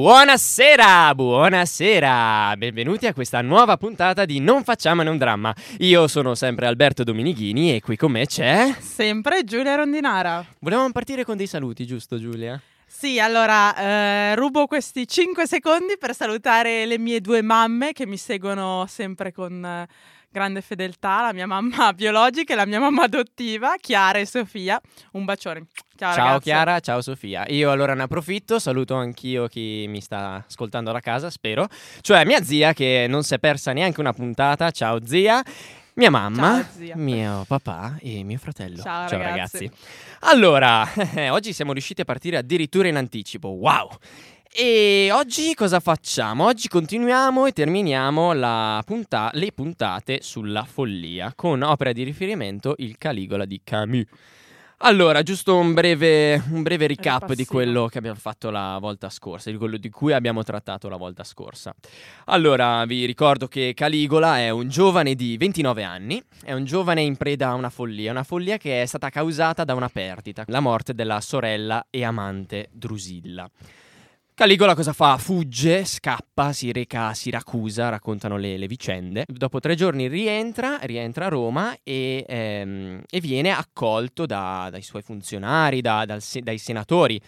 Buonasera, 0.00 1.14
buonasera, 1.14 2.54
benvenuti 2.56 3.06
a 3.06 3.12
questa 3.12 3.42
nuova 3.42 3.76
puntata 3.76 4.24
di 4.24 4.40
Non 4.40 4.64
facciamone 4.64 5.10
un 5.10 5.18
dramma. 5.18 5.54
Io 5.80 6.08
sono 6.08 6.34
sempre 6.34 6.64
Alberto 6.64 7.04
Dominighini 7.04 7.74
e 7.74 7.82
qui 7.82 7.98
con 7.98 8.12
me 8.12 8.24
c'è... 8.24 8.74
Sempre 8.80 9.44
Giulia 9.44 9.74
Rondinara. 9.74 10.42
Volevamo 10.60 10.90
partire 10.90 11.22
con 11.22 11.36
dei 11.36 11.46
saluti, 11.46 11.84
giusto 11.84 12.18
Giulia? 12.18 12.58
Sì, 12.86 13.20
allora 13.20 13.76
eh, 13.76 14.34
rubo 14.36 14.66
questi 14.66 15.06
5 15.06 15.46
secondi 15.46 15.98
per 15.98 16.14
salutare 16.14 16.86
le 16.86 16.98
mie 16.98 17.20
due 17.20 17.42
mamme 17.42 17.92
che 17.92 18.06
mi 18.06 18.16
seguono 18.16 18.86
sempre 18.88 19.32
con 19.32 19.62
eh, 19.62 19.86
grande 20.32 20.60
fedeltà, 20.60 21.22
la 21.22 21.32
mia 21.32 21.46
mamma 21.46 21.92
biologica 21.94 22.52
e 22.52 22.56
la 22.56 22.66
mia 22.66 22.78
mamma 22.78 23.04
adottiva, 23.04 23.74
Chiara 23.80 24.18
e 24.18 24.26
Sofia. 24.26 24.80
Un 25.12 25.24
bacione. 25.24 25.66
Ciao, 25.96 26.14
ciao. 26.14 26.38
Chiara, 26.38 26.80
ciao 26.80 27.02
Sofia. 27.02 27.46
Io 27.48 27.70
allora 27.70 27.94
ne 27.94 28.02
approfitto, 28.02 28.58
saluto 28.58 28.94
anch'io 28.94 29.48
chi 29.48 29.86
mi 29.88 30.00
sta 30.00 30.44
ascoltando 30.46 30.92
da 30.92 31.00
casa, 31.00 31.28
spero. 31.30 31.68
Cioè 32.00 32.24
mia 32.24 32.42
zia 32.42 32.72
che 32.72 33.06
non 33.08 33.22
si 33.22 33.34
è 33.34 33.38
persa 33.38 33.72
neanche 33.72 34.00
una 34.00 34.12
puntata. 34.12 34.70
Ciao 34.70 35.04
zia. 35.04 35.42
Mia 35.94 36.10
mamma, 36.10 36.64
Ciao, 36.78 36.96
mio 36.96 37.44
papà 37.46 37.96
e 38.00 38.22
mio 38.22 38.38
fratello. 38.38 38.80
Ciao, 38.80 39.08
ragazzi. 39.08 39.18
ragazzi. 39.18 39.70
Allora, 40.20 40.88
oggi 41.30 41.52
siamo 41.52 41.72
riusciti 41.72 42.00
a 42.00 42.04
partire 42.04 42.38
addirittura 42.38 42.88
in 42.88 42.96
anticipo. 42.96 43.48
Wow! 43.48 43.90
E 44.52 45.10
oggi 45.12 45.54
cosa 45.54 45.78
facciamo? 45.78 46.44
Oggi 46.44 46.66
continuiamo 46.66 47.46
e 47.46 47.52
terminiamo 47.52 48.32
la 48.32 48.82
punta- 48.84 49.30
le 49.34 49.52
puntate 49.52 50.22
sulla 50.22 50.64
follia 50.64 51.32
con 51.36 51.62
opera 51.62 51.92
di 51.92 52.02
riferimento 52.02 52.74
Il 52.78 52.98
Caligola 52.98 53.44
di 53.44 53.60
Camus. 53.62 54.06
Allora, 54.78 55.22
giusto 55.22 55.56
un 55.56 55.72
breve, 55.72 56.42
un 56.50 56.62
breve 56.62 56.88
recap 56.88 57.32
di 57.34 57.44
quello 57.44 57.86
che 57.86 57.98
abbiamo 57.98 58.18
fatto 58.18 58.50
la 58.50 58.78
volta 58.80 59.08
scorsa, 59.08 59.52
di 59.52 59.56
quello 59.56 59.76
di 59.76 59.88
cui 59.88 60.12
abbiamo 60.12 60.42
trattato 60.42 60.88
la 60.88 60.96
volta 60.96 61.22
scorsa. 61.22 61.72
Allora, 62.24 62.84
vi 62.86 63.04
ricordo 63.04 63.46
che 63.46 63.72
Caligola 63.72 64.38
è 64.38 64.50
un 64.50 64.68
giovane 64.68 65.14
di 65.14 65.36
29 65.36 65.84
anni, 65.84 66.20
è 66.42 66.54
un 66.54 66.64
giovane 66.64 67.02
in 67.02 67.16
preda 67.16 67.50
a 67.50 67.54
una 67.54 67.70
follia, 67.70 68.10
una 68.10 68.24
follia 68.24 68.56
che 68.56 68.82
è 68.82 68.86
stata 68.86 69.10
causata 69.10 69.62
da 69.62 69.74
una 69.74 69.88
perdita, 69.88 70.42
la 70.48 70.60
morte 70.60 70.92
della 70.92 71.20
sorella 71.20 71.86
e 71.88 72.02
amante 72.02 72.68
Drusilla. 72.72 73.48
Caligola 74.40 74.74
cosa 74.74 74.94
fa? 74.94 75.18
Fugge, 75.18 75.84
scappa, 75.84 76.54
si 76.54 76.72
reca 76.72 77.08
a 77.08 77.12
Siracusa, 77.14 77.90
raccontano 77.90 78.38
le, 78.38 78.56
le 78.56 78.68
vicende. 78.68 79.26
Dopo 79.26 79.60
tre 79.60 79.74
giorni 79.74 80.08
rientra, 80.08 80.78
rientra 80.80 81.26
a 81.26 81.28
Roma 81.28 81.76
e, 81.82 82.24
ehm, 82.26 83.02
e 83.10 83.20
viene 83.20 83.50
accolto 83.50 84.24
da- 84.24 84.68
dai 84.70 84.80
suoi 84.80 85.02
funzionari, 85.02 85.82
da- 85.82 86.06
dal 86.06 86.22
dai 86.40 86.56
senatori 86.56 87.20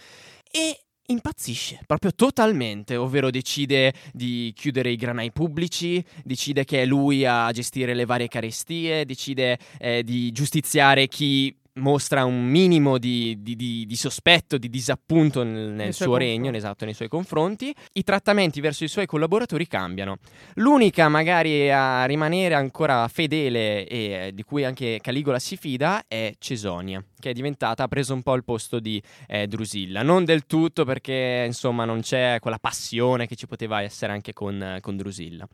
e 0.51 0.85
impazzisce 1.09 1.81
proprio 1.87 2.15
totalmente, 2.15 2.97
ovvero 2.97 3.29
decide 3.29 3.93
di 4.15 4.51
chiudere 4.57 4.89
i 4.89 4.97
granai 4.97 5.33
pubblici, 5.33 6.03
decide 6.25 6.65
che 6.65 6.81
è 6.81 6.87
lui 6.87 7.27
a 7.27 7.53
gestire 7.53 7.93
le 7.93 8.07
varie 8.07 8.29
carestie, 8.29 9.05
decide 9.05 9.59
eh, 9.79 10.03
di 10.03 10.33
giustiziare 10.33 11.09
chi 11.09 11.55
mostra 11.75 12.25
un 12.25 12.45
minimo 12.45 12.99
di, 12.99 13.41
di- 13.41 13.57
di- 13.57 13.87
di 13.87 13.97
sospetto, 13.97 14.59
di 14.59 14.69
disappunto 14.69 15.43
nel, 15.43 15.71
nel 15.71 15.95
suo 15.95 16.17
regno, 16.17 16.53
esatto, 16.53 16.85
nei 16.85 16.95
suoi 16.95 17.09
confronti. 17.09 17.75
I 17.95 18.03
trattamenti 18.03 18.61
verso 18.61 18.85
i 18.85 18.89
suoi 18.89 19.07
collaboratori 19.07 19.67
cambiano. 19.67 20.19
L'unica 20.55 21.09
magari 21.09 21.71
a 21.71 22.05
rimanere 22.05 22.55
ancora 22.55 23.09
fedele 23.09 23.87
e 23.87 24.27
eh, 24.27 24.31
di 24.35 24.43
cui 24.43 24.65
anche 24.65 24.99
Caligola 25.01 25.39
si 25.39 25.57
fida 25.57 26.05
è 26.07 26.33
Cesonia, 26.39 27.03
che 27.19 27.31
è 27.31 27.33
diventata, 27.33 27.85
ha 27.85 27.89
preso 27.89 28.13
un 28.13 28.23
po' 28.23 28.35
il 28.35 28.45
posto 28.45 28.79
di 28.79 29.03
eh, 29.27 29.47
Drusilla. 29.47 30.03
Non 30.03 30.25
del 30.25 30.47
tutto 30.47 30.85
perché 30.85 31.45
insomma 31.47 31.85
non 31.85 32.01
c'è 32.01 32.39
quella 32.41 32.59
passione 32.59 33.27
che 33.27 33.37
ci 33.37 33.47
poteva 33.47 33.81
essere 33.83 34.13
anche 34.13 34.33
con, 34.33 34.63
eh, 34.63 34.81
con 34.81 34.97
Drusilla. 34.97 35.49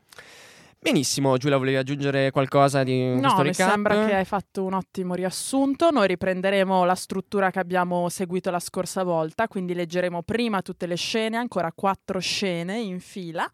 Benissimo, 0.81 1.37
Giulia, 1.39 1.56
volevi 1.56 1.77
aggiungere 1.77 2.31
qualcosa 2.31 2.84
di 2.84 3.15
No, 3.15 3.21
questo 3.21 3.43
mi 3.43 3.49
recap? 3.49 3.71
sembra 3.71 4.06
che 4.06 4.15
hai 4.15 4.25
fatto 4.25 4.65
un 4.65 4.75
ottimo 4.75 5.15
riassunto. 5.15 5.91
Noi 5.91 6.06
riprenderemo 6.06 6.84
la 6.84 6.94
struttura 6.94 7.50
che 7.50 7.59
abbiamo 7.59 8.09
seguito 8.09 8.50
la 8.50 8.61
scorsa 8.61 9.03
volta, 9.03 9.49
quindi 9.49 9.75
leggeremo 9.75 10.22
prima 10.22 10.62
tutte 10.62 10.87
le 10.87 10.94
scene, 10.94 11.37
ancora 11.37 11.72
quattro 11.75 12.21
scene 12.21 12.78
in 12.78 13.00
fila, 13.00 13.50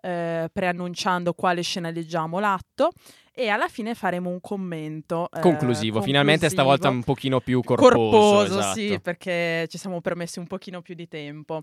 eh, 0.00 0.48
preannunciando 0.52 1.32
quale 1.34 1.62
scena 1.62 1.90
leggiamo 1.90 2.38
l'atto 2.38 2.92
e 3.32 3.48
alla 3.48 3.68
fine 3.68 3.94
faremo 3.94 4.30
un 4.30 4.40
commento 4.40 5.28
eh, 5.32 5.40
conclusivo, 5.40 6.00
finalmente 6.00 6.46
conclusivo. 6.46 6.62
stavolta 6.76 6.88
un 6.88 7.02
pochino 7.02 7.40
più 7.40 7.62
corposo. 7.62 7.90
corposo, 7.90 8.58
esatto. 8.60 8.78
sì, 8.78 9.00
perché 9.02 9.66
ci 9.68 9.76
siamo 9.76 10.00
permessi 10.00 10.38
un 10.38 10.46
pochino 10.46 10.82
più 10.82 10.94
di 10.94 11.08
tempo. 11.08 11.62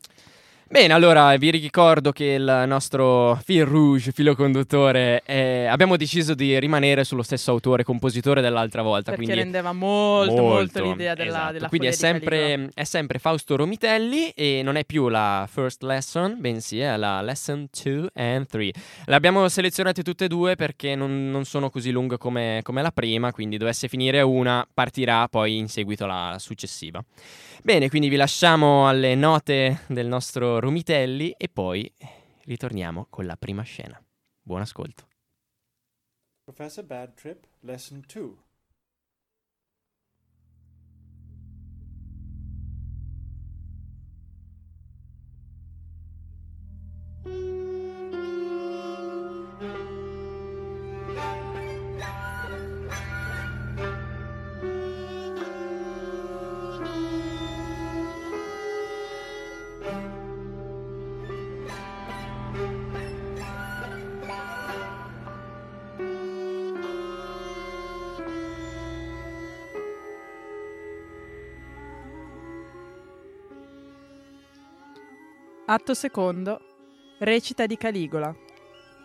Bene, 0.70 0.94
allora 0.94 1.34
vi 1.38 1.50
ricordo 1.50 2.12
che 2.12 2.26
il 2.26 2.64
nostro 2.68 3.40
fil 3.42 3.64
rouge, 3.64 4.12
filo 4.12 4.36
conduttore, 4.36 5.22
è- 5.24 5.66
abbiamo 5.70 5.96
deciso 5.96 6.34
di 6.34 6.60
rimanere 6.60 7.06
sullo 7.06 7.24
stesso 7.24 7.52
autore, 7.52 7.86
compositore 7.86 8.42
dell'altra 8.42 8.82
volta. 8.82 9.12
Perché 9.12 9.28
quindi 9.28 9.42
rendeva 9.44 9.72
molto, 9.72 10.42
molto, 10.42 10.84
l'idea 10.84 11.14
della, 11.14 11.30
esatto. 11.30 11.52
della 11.54 11.68
Quindi 11.70 11.88
è 11.88 11.92
sempre, 11.92 12.70
è 12.74 12.84
sempre 12.84 13.18
Fausto 13.18 13.56
Romitelli 13.56 14.32
e 14.32 14.62
non 14.62 14.76
è 14.76 14.84
più 14.84 15.08
la 15.08 15.48
first 15.50 15.84
lesson, 15.84 16.36
bensì 16.38 16.82
è 16.82 16.98
la 16.98 17.22
lesson 17.22 17.70
2 17.72 18.10
and 18.16 18.46
3. 18.48 18.72
Le 19.06 19.16
abbiamo 19.16 19.48
selezionate 19.48 20.04
tutte 20.04 20.26
e 20.26 20.28
due 20.28 20.58
perché 20.58 20.96
non, 20.96 21.32
non 21.32 21.46
sono 21.46 21.70
così 21.70 21.92
lunghe 21.92 22.18
come, 22.18 22.60
come 22.64 22.82
la 22.82 22.92
prima, 22.92 23.32
quindi 23.32 23.56
dovesse 23.56 23.88
finire 23.88 24.22
una, 24.22 24.68
partirà 24.74 25.30
poi 25.30 25.56
in 25.56 25.70
seguito 25.70 26.06
la, 26.06 26.32
la 26.32 26.40
successiva. 26.40 27.02
Bene, 27.64 27.90
quindi 27.90 28.08
vi 28.08 28.16
lasciamo 28.16 28.88
alle 28.88 29.16
note 29.16 29.82
del 29.88 30.08
nostro 30.08 30.57
Romitelli 30.60 31.32
e 31.32 31.50
poi 31.50 31.92
ritorniamo 32.46 33.08
con 33.10 33.26
la 33.26 33.36
prima 33.38 33.64
scena. 33.64 34.02
Buon 34.42 34.62
ascolto. 34.62 35.08
Professor 36.44 36.86
Bad 36.86 37.14
Trip, 37.14 37.46
Lesson 37.60 38.04
2. 38.06 38.46
Atto 75.70 75.94
secondo. 75.94 76.62
Recita 77.20 77.66
di 77.66 77.76
Caligola. 77.76 78.34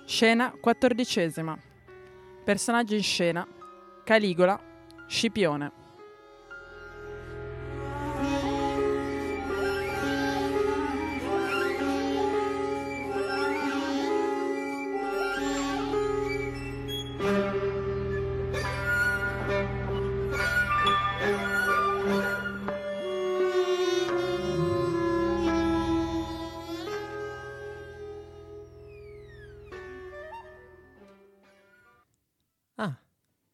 Scena 0.06 0.52
quattordicesima. 0.60 1.58
Personaggio 2.44 2.94
in 2.94 3.02
scena. 3.02 3.44
Caligola. 4.04 4.60
Scipione. 5.08 5.81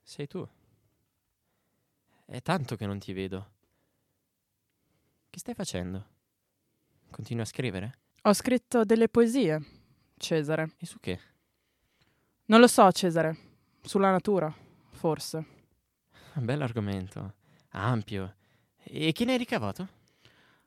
Sei 0.09 0.27
tu. 0.27 0.49
È 2.25 2.41
tanto 2.41 2.77
che 2.77 2.87
non 2.87 2.99
ti 2.99 3.13
vedo. 3.13 3.51
Che 5.29 5.39
stai 5.39 5.53
facendo? 5.53 6.07
Continui 7.11 7.43
a 7.43 7.47
scrivere? 7.47 7.99
Ho 8.23 8.33
scritto 8.33 8.85
delle 8.85 9.11
poesie, 9.11 9.63
Cesare. 10.17 10.73
E 10.79 10.87
su 10.87 10.99
che? 10.99 11.21
Non 12.47 12.61
lo 12.61 12.67
so, 12.69 12.91
Cesare. 12.91 13.37
Sulla 13.83 14.11
natura, 14.11 14.53
forse. 14.93 15.45
Bell'argomento. 16.33 17.35
Ampio. 17.73 18.35
E 18.85 19.13
chi 19.13 19.27
ne 19.27 19.33
hai 19.33 19.39
ricavato? 19.39 19.89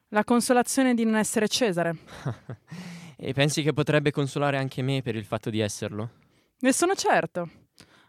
La 0.10 0.24
consolazione 0.24 0.94
di 0.94 1.04
non 1.04 1.16
essere 1.16 1.48
Cesare. 1.48 1.98
e 3.18 3.34
pensi 3.34 3.64
che 3.64 3.74
potrebbe 3.74 4.12
consolare 4.12 4.58
anche 4.58 4.84
me 4.84 5.02
per 5.02 5.16
il 5.16 5.26
fatto 5.26 5.50
di 5.50 5.60
esserlo? 5.60 6.12
Ne 6.60 6.74
sono 6.74 6.94
certo. 6.94 7.61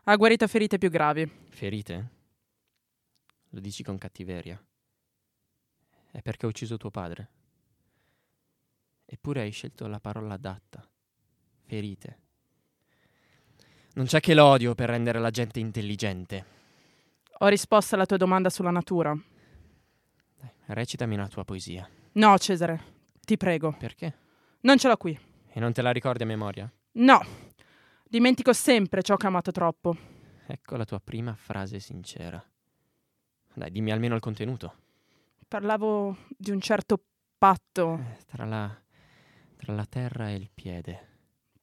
Ha 0.04 0.16
guarito 0.16 0.48
ferite 0.48 0.78
più 0.78 0.90
gravi. 0.90 1.30
Ferite? 1.50 2.08
Lo 3.50 3.60
dici 3.60 3.84
con 3.84 3.98
cattiveria. 3.98 4.60
È 6.10 6.20
perché 6.20 6.46
ho 6.46 6.48
ucciso 6.48 6.76
tuo 6.76 6.90
padre. 6.90 7.28
Eppure 9.04 9.42
hai 9.42 9.52
scelto 9.52 9.86
la 9.86 10.00
parola 10.00 10.34
adatta. 10.34 10.84
Ferite. 11.66 12.18
Non 13.94 14.06
c'è 14.06 14.18
che 14.18 14.34
l'odio 14.34 14.74
per 14.74 14.88
rendere 14.88 15.20
la 15.20 15.30
gente 15.30 15.60
intelligente. 15.60 16.46
Ho 17.38 17.46
risposto 17.46 17.94
alla 17.94 18.06
tua 18.06 18.16
domanda 18.16 18.50
sulla 18.50 18.70
natura. 18.70 19.16
Dai, 20.36 20.50
recitami 20.66 21.14
una 21.14 21.28
tua 21.28 21.44
poesia. 21.44 21.88
No, 22.12 22.36
Cesare, 22.38 22.82
ti 23.20 23.36
prego. 23.36 23.76
Perché? 23.78 24.16
Non 24.62 24.78
ce 24.78 24.88
l'ho 24.88 24.96
qui. 24.96 25.16
E 25.48 25.60
non 25.60 25.72
te 25.72 25.82
la 25.82 25.92
ricordi 25.92 26.24
a 26.24 26.26
memoria? 26.26 26.72
No. 26.92 27.24
Dimentico 28.12 28.52
sempre 28.52 29.02
ciò 29.02 29.16
che 29.16 29.24
ho 29.24 29.30
amato 29.30 29.52
troppo. 29.52 29.96
Ecco 30.46 30.76
la 30.76 30.84
tua 30.84 31.00
prima 31.00 31.34
frase 31.34 31.80
sincera. 31.80 32.44
Dai, 33.54 33.70
dimmi 33.70 33.90
almeno 33.90 34.14
il 34.14 34.20
contenuto. 34.20 34.74
Parlavo 35.48 36.18
di 36.28 36.50
un 36.50 36.60
certo 36.60 37.02
patto. 37.38 37.94
Eh, 37.94 38.18
tra, 38.26 38.44
la, 38.44 38.70
tra 39.56 39.72
la 39.72 39.86
terra 39.86 40.28
e 40.28 40.34
il 40.34 40.50
piede. 40.52 41.08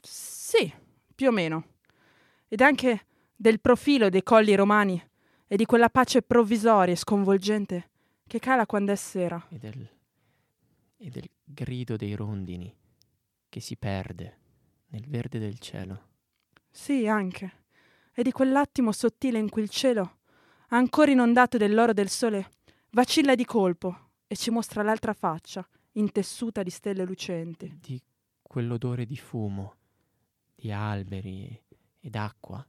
Sì, 0.02 0.74
più 1.14 1.28
o 1.28 1.32
meno. 1.32 1.66
Ed 2.48 2.62
anche 2.62 3.06
del 3.36 3.60
profilo 3.60 4.10
dei 4.10 4.24
colli 4.24 4.56
romani 4.56 5.00
e 5.46 5.56
di 5.56 5.66
quella 5.66 5.92
pace 5.92 6.24
provvisoria 6.24 6.96
e 6.96 6.98
sconvolgente 6.98 7.90
che 8.26 8.40
cala 8.40 8.66
quando 8.66 8.92
è 8.92 8.96
sera. 8.96 9.46
E 9.50 9.60
del, 9.60 9.88
e 10.98 11.10
del 11.12 11.30
grido 11.44 11.96
dei 11.96 12.16
rondini 12.16 12.76
che 13.48 13.60
si 13.60 13.78
perde 13.78 14.38
nel 14.88 15.06
verde 15.08 15.38
del 15.38 15.60
cielo. 15.60 16.08
Sì, 16.72 17.08
anche. 17.08 17.64
E 18.14 18.24
di 18.24 18.32
quell'attimo 18.32 18.92
sottile 18.92 19.40
in 19.40 19.50
cui 19.50 19.62
il 19.62 19.70
cielo, 19.70 20.20
ancora 20.70 21.12
inondato 21.12 21.58
dell'oro 21.58 21.94
del 21.94 22.10
sole, 22.10 22.52
vacilla 22.92 23.36
di 23.36 23.46
colpo 23.46 24.12
e 24.28 24.36
ci 24.36 24.50
mostra 24.50 24.84
l'altra 24.84 25.14
faccia, 25.14 25.68
intessuta 25.94 26.64
di 26.64 26.70
stelle 26.70 27.04
lucenti. 27.04 27.78
Di 27.80 28.02
quell'odore 28.42 29.06
di 29.06 29.18
fumo, 29.18 29.76
di 30.56 30.72
alberi 30.72 31.60
ed 32.00 32.16
acqua 32.16 32.66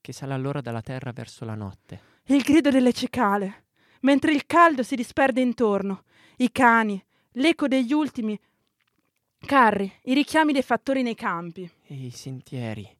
che 0.00 0.12
sale 0.12 0.32
allora 0.32 0.60
dalla 0.60 0.80
terra 0.80 1.12
verso 1.12 1.44
la 1.44 1.54
notte. 1.54 2.00
Il 2.26 2.42
grido 2.42 2.70
delle 2.70 2.92
cicale, 2.92 3.66
mentre 4.00 4.32
il 4.32 4.46
caldo 4.46 4.82
si 4.82 4.96
disperde 4.96 5.40
intorno, 5.40 6.04
i 6.36 6.50
cani, 6.50 7.02
l'eco 7.32 7.68
degli 7.68 7.92
ultimi 7.92 8.38
carri, 9.38 9.92
i 10.04 10.14
richiami 10.14 10.52
dei 10.52 10.62
fattori 10.62 11.02
nei 11.02 11.14
campi. 11.14 11.70
E 11.86 11.94
i 11.94 12.10
sentieri 12.10 12.97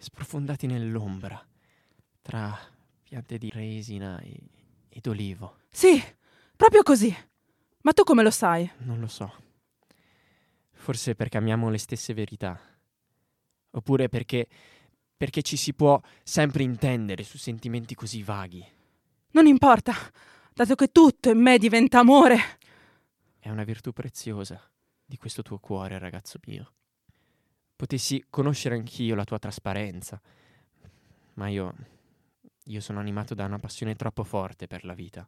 sprofondati 0.00 0.66
nell'ombra, 0.66 1.46
tra 2.22 2.58
piante 3.02 3.36
di 3.36 3.50
resina 3.50 4.18
e, 4.20 4.40
ed 4.88 5.06
olivo. 5.06 5.58
Sì, 5.70 6.02
proprio 6.56 6.82
così. 6.82 7.14
Ma 7.82 7.92
tu 7.92 8.02
come 8.02 8.22
lo 8.22 8.30
sai? 8.30 8.70
Non 8.78 8.98
lo 8.98 9.08
so. 9.08 9.32
Forse 10.72 11.14
perché 11.14 11.36
amiamo 11.36 11.68
le 11.68 11.78
stesse 11.78 12.14
verità. 12.14 12.58
Oppure 13.72 14.08
perché, 14.08 14.48
perché 15.16 15.42
ci 15.42 15.56
si 15.56 15.74
può 15.74 16.00
sempre 16.22 16.62
intendere 16.62 17.22
su 17.22 17.36
sentimenti 17.36 17.94
così 17.94 18.22
vaghi. 18.22 18.66
Non 19.32 19.46
importa, 19.46 19.94
dato 20.54 20.74
che 20.74 20.88
tutto 20.88 21.30
in 21.30 21.38
me 21.38 21.58
diventa 21.58 21.98
amore. 21.98 22.38
È 23.38 23.50
una 23.50 23.64
virtù 23.64 23.92
preziosa 23.92 24.60
di 25.04 25.18
questo 25.18 25.42
tuo 25.42 25.58
cuore, 25.58 25.98
ragazzo 25.98 26.38
mio. 26.46 26.72
Potessi 27.80 28.22
conoscere 28.28 28.74
anch'io 28.74 29.14
la 29.14 29.24
tua 29.24 29.38
trasparenza, 29.38 30.20
ma 31.32 31.48
io, 31.48 31.74
io 32.64 32.80
sono 32.82 33.00
animato 33.00 33.32
da 33.32 33.46
una 33.46 33.58
passione 33.58 33.94
troppo 33.94 34.22
forte 34.22 34.66
per 34.66 34.84
la 34.84 34.92
vita. 34.92 35.26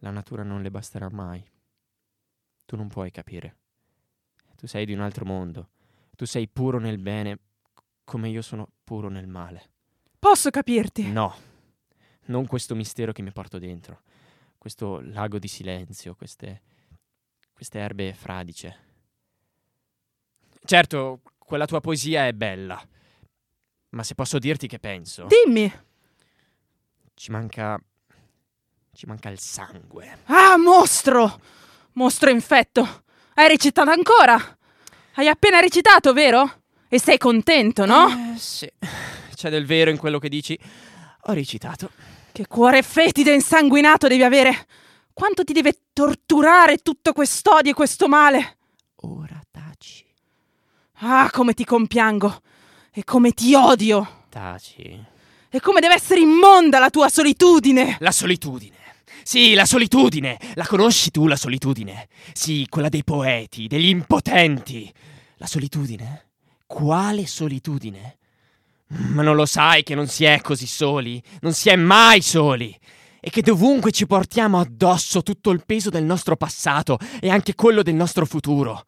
La 0.00 0.10
natura 0.10 0.42
non 0.42 0.60
le 0.60 0.70
basterà 0.70 1.08
mai. 1.08 1.42
Tu 2.66 2.76
non 2.76 2.88
puoi 2.88 3.10
capire. 3.10 3.56
Tu 4.56 4.66
sei 4.66 4.84
di 4.84 4.92
un 4.92 5.00
altro 5.00 5.24
mondo. 5.24 5.70
Tu 6.16 6.26
sei 6.26 6.48
puro 6.48 6.78
nel 6.78 6.98
bene 6.98 7.38
come 8.04 8.28
io 8.28 8.42
sono 8.42 8.68
puro 8.84 9.08
nel 9.08 9.26
male. 9.26 9.70
Posso 10.18 10.50
capirti? 10.50 11.10
No, 11.10 11.34
non 12.26 12.46
questo 12.46 12.74
mistero 12.74 13.12
che 13.12 13.22
mi 13.22 13.32
porto 13.32 13.58
dentro, 13.58 14.02
questo 14.58 15.00
lago 15.00 15.38
di 15.38 15.48
silenzio, 15.48 16.14
queste, 16.14 16.60
queste 17.54 17.78
erbe 17.78 18.12
fradice. 18.12 18.83
Certo, 20.66 21.20
quella 21.38 21.66
tua 21.66 21.80
poesia 21.80 22.26
è 22.26 22.32
bella, 22.32 22.80
ma 23.90 24.02
se 24.02 24.14
posso 24.14 24.38
dirti 24.38 24.66
che 24.66 24.78
penso, 24.78 25.26
Dimmi. 25.26 25.70
ci 27.14 27.30
manca... 27.30 27.78
ci 28.92 29.06
manca 29.06 29.28
il 29.28 29.38
sangue. 29.38 30.20
Ah, 30.24 30.56
mostro! 30.56 31.40
Mostro 31.92 32.30
infetto. 32.30 33.04
Hai 33.34 33.46
recitato 33.48 33.90
ancora? 33.90 34.58
Hai 35.14 35.28
appena 35.28 35.60
recitato, 35.60 36.12
vero? 36.12 36.62
E 36.88 36.98
sei 36.98 37.18
contento, 37.18 37.84
no? 37.84 38.08
Eh, 38.08 38.38
sì, 38.38 38.68
c'è 39.34 39.50
del 39.50 39.66
vero 39.66 39.90
in 39.90 39.96
quello 39.98 40.18
che 40.18 40.28
dici. 40.28 40.58
Ho 41.26 41.32
recitato. 41.32 41.90
Che 42.32 42.46
cuore 42.48 42.82
fetido 42.82 43.30
e 43.30 43.34
insanguinato 43.34 44.08
devi 44.08 44.24
avere! 44.24 44.66
Quanto 45.12 45.44
ti 45.44 45.52
deve 45.52 45.82
torturare 45.92 46.78
tutto 46.78 47.12
quest'odio 47.12 47.70
e 47.70 47.74
questo 47.74 48.08
male! 48.08 48.56
Ora. 49.02 49.33
Ah, 50.98 51.28
come 51.30 51.54
ti 51.54 51.64
compiango! 51.64 52.40
E 52.92 53.02
come 53.04 53.32
ti 53.32 53.54
odio! 53.54 54.26
Taci. 54.28 55.04
E 55.50 55.60
come 55.60 55.80
deve 55.80 55.94
essere 55.94 56.20
immonda 56.20 56.78
la 56.78 56.90
tua 56.90 57.08
solitudine! 57.08 57.96
La 58.00 58.12
solitudine. 58.12 58.76
Sì, 59.24 59.54
la 59.54 59.64
solitudine. 59.64 60.38
La 60.54 60.66
conosci 60.66 61.10
tu 61.10 61.26
la 61.26 61.36
solitudine? 61.36 62.08
Sì, 62.32 62.66
quella 62.68 62.88
dei 62.88 63.02
poeti, 63.02 63.66
degli 63.66 63.88
impotenti. 63.88 64.92
La 65.38 65.46
solitudine? 65.46 66.26
Quale 66.66 67.26
solitudine? 67.26 68.18
Ma 68.88 69.22
non 69.22 69.34
lo 69.34 69.46
sai 69.46 69.82
che 69.82 69.94
non 69.94 70.06
si 70.06 70.24
è 70.24 70.40
così 70.40 70.66
soli? 70.66 71.20
Non 71.40 71.52
si 71.54 71.70
è 71.70 71.76
mai 71.76 72.20
soli? 72.20 72.78
E 73.18 73.30
che 73.30 73.42
dovunque 73.42 73.90
ci 73.90 74.06
portiamo 74.06 74.60
addosso 74.60 75.22
tutto 75.22 75.50
il 75.50 75.64
peso 75.64 75.90
del 75.90 76.04
nostro 76.04 76.36
passato 76.36 76.98
e 77.20 77.30
anche 77.30 77.54
quello 77.54 77.82
del 77.82 77.94
nostro 77.94 78.26
futuro. 78.26 78.84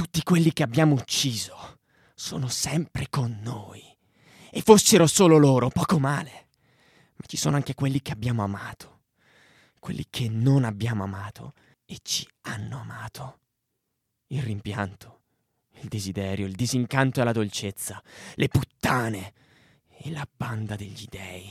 Tutti 0.00 0.22
quelli 0.22 0.52
che 0.52 0.62
abbiamo 0.62 0.94
ucciso 0.94 1.80
sono 2.14 2.48
sempre 2.48 3.08
con 3.10 3.38
noi. 3.42 3.82
E 4.50 4.62
fossero 4.62 5.06
solo 5.06 5.36
loro, 5.36 5.68
poco 5.68 5.98
male. 5.98 6.48
Ma 7.16 7.24
ci 7.26 7.36
sono 7.36 7.56
anche 7.56 7.74
quelli 7.74 8.00
che 8.00 8.12
abbiamo 8.12 8.42
amato 8.42 9.00
quelli 9.80 10.06
che 10.08 10.28
non 10.28 10.64
abbiamo 10.64 11.02
amato 11.02 11.54
e 11.84 11.98
ci 12.02 12.28
hanno 12.42 12.80
amato. 12.80 13.38
Il 14.28 14.42
rimpianto, 14.42 15.22
il 15.80 15.88
desiderio, 15.88 16.46
il 16.46 16.54
disincanto 16.54 17.20
e 17.20 17.24
la 17.24 17.32
dolcezza, 17.32 18.00
le 18.34 18.48
puttane 18.48 19.32
e 19.88 20.10
la 20.12 20.28
banda 20.36 20.76
degli 20.76 21.06
dei. 21.08 21.50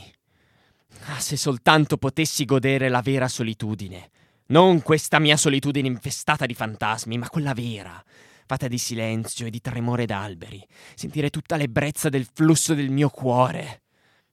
Ah, 1.07 1.19
se 1.19 1.35
soltanto 1.35 1.97
potessi 1.97 2.45
godere 2.45 2.87
la 2.87 3.01
vera 3.01 3.27
solitudine. 3.27 4.11
Non 4.47 4.81
questa 4.81 5.19
mia 5.19 5.35
solitudine 5.35 5.87
infestata 5.87 6.45
di 6.45 6.53
fantasmi, 6.53 7.17
ma 7.17 7.29
quella 7.29 7.53
vera, 7.53 8.01
fatta 8.49 8.67
di 8.67 8.79
silenzio 8.79 9.45
e 9.45 9.51
di 9.51 9.61
tremore 9.61 10.07
d'alberi. 10.07 10.65
Sentire 10.95 11.29
tutta 11.29 11.55
l'ebbrezza 11.55 12.09
del 12.09 12.27
flusso 12.33 12.73
del 12.73 12.89
mio 12.89 13.09
cuore. 13.09 13.83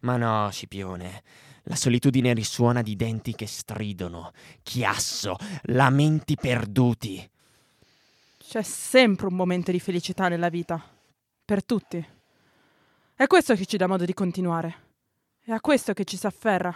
Ma 0.00 0.16
no, 0.16 0.48
Scipione, 0.50 1.22
la 1.64 1.76
solitudine 1.76 2.32
risuona 2.32 2.80
di 2.80 2.96
denti 2.96 3.34
che 3.34 3.46
stridono, 3.46 4.32
chiasso, 4.62 5.36
lamenti 5.64 6.34
perduti. 6.34 7.30
C'è 8.38 8.62
sempre 8.62 9.26
un 9.26 9.34
momento 9.34 9.70
di 9.70 9.80
felicità 9.80 10.28
nella 10.28 10.48
vita. 10.48 10.82
Per 11.44 11.62
tutti. 11.62 12.02
È 13.14 13.26
questo 13.26 13.54
che 13.54 13.66
ci 13.66 13.76
dà 13.76 13.86
modo 13.86 14.06
di 14.06 14.14
continuare. 14.14 14.84
È 15.40 15.52
a 15.52 15.60
questo 15.60 15.92
che 15.92 16.04
ci 16.04 16.16
si 16.16 16.26
afferra 16.26 16.74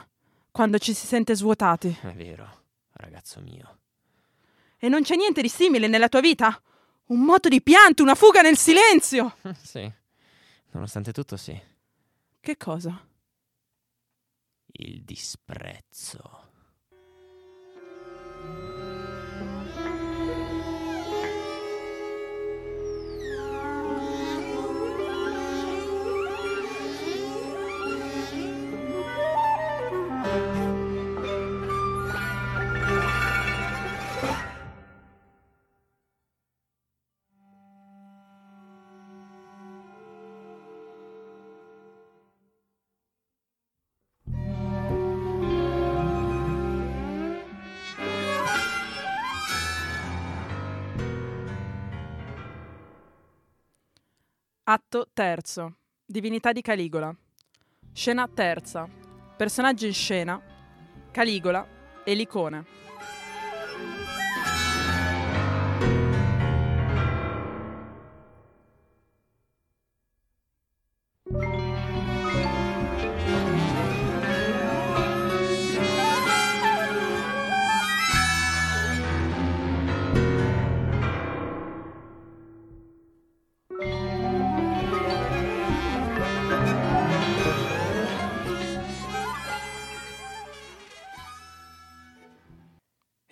quando 0.51 0.77
ci 0.77 0.93
si 0.93 1.07
sente 1.07 1.35
svuotati. 1.35 1.97
È 2.03 2.13
vero, 2.13 2.65
ragazzo 2.93 3.41
mio. 3.41 3.79
E 4.77 4.91
non 4.91 5.01
c'è 5.03 5.17
niente 5.17 5.41
di 5.41 5.49
simile 5.49 5.87
nella 5.87 6.11
tua 6.11 6.21
vita? 6.21 6.61
Un 7.11 7.21
moto 7.23 7.49
di 7.49 7.61
pianto, 7.61 8.05
una 8.05 8.15
fuga 8.15 8.41
nel 8.41 8.57
silenzio. 8.57 9.37
sì, 9.61 9.91
nonostante 10.71 11.13
tutto 11.13 11.37
sì. 11.37 11.61
Che 12.39 12.57
cosa? 12.57 13.05
Il 14.67 15.03
disprezzo. 15.03 16.50
Atto 54.93 55.09
terzo. 55.15 55.77
Divinità 56.05 56.51
di 56.51 56.63
Caligola. 56.63 57.15
Scena 57.93 58.27
terza. 58.27 58.89
Personaggi 59.37 59.87
in 59.87 59.93
scena. 59.93 60.43
Caligola 61.13 61.65
e 62.03 62.13
Licone. 62.15 62.65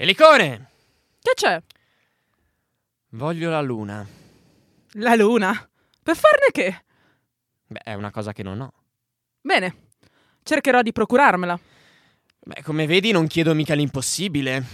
Elicone! 0.09 0.71
Che 1.21 1.33
c'è? 1.35 1.63
Voglio 3.11 3.51
la 3.51 3.61
luna. 3.61 4.09
La 4.93 5.15
luna. 5.15 5.71
Per 6.03 6.17
farne 6.17 6.47
che? 6.51 6.85
Beh, 7.67 7.81
è 7.81 7.93
una 7.93 8.11
cosa 8.11 8.33
che 8.33 8.43
non 8.43 8.59
ho. 8.63 8.73
Bene. 9.39 9.91
Cercherò 10.43 10.81
di 10.81 10.93
procurarmela. 10.93 11.61
Beh, 12.39 12.63
come 12.63 12.87
vedi 12.87 13.11
non 13.13 13.27
chiedo 13.27 13.53
mica 13.53 13.75
l'impossibile. 13.75 14.65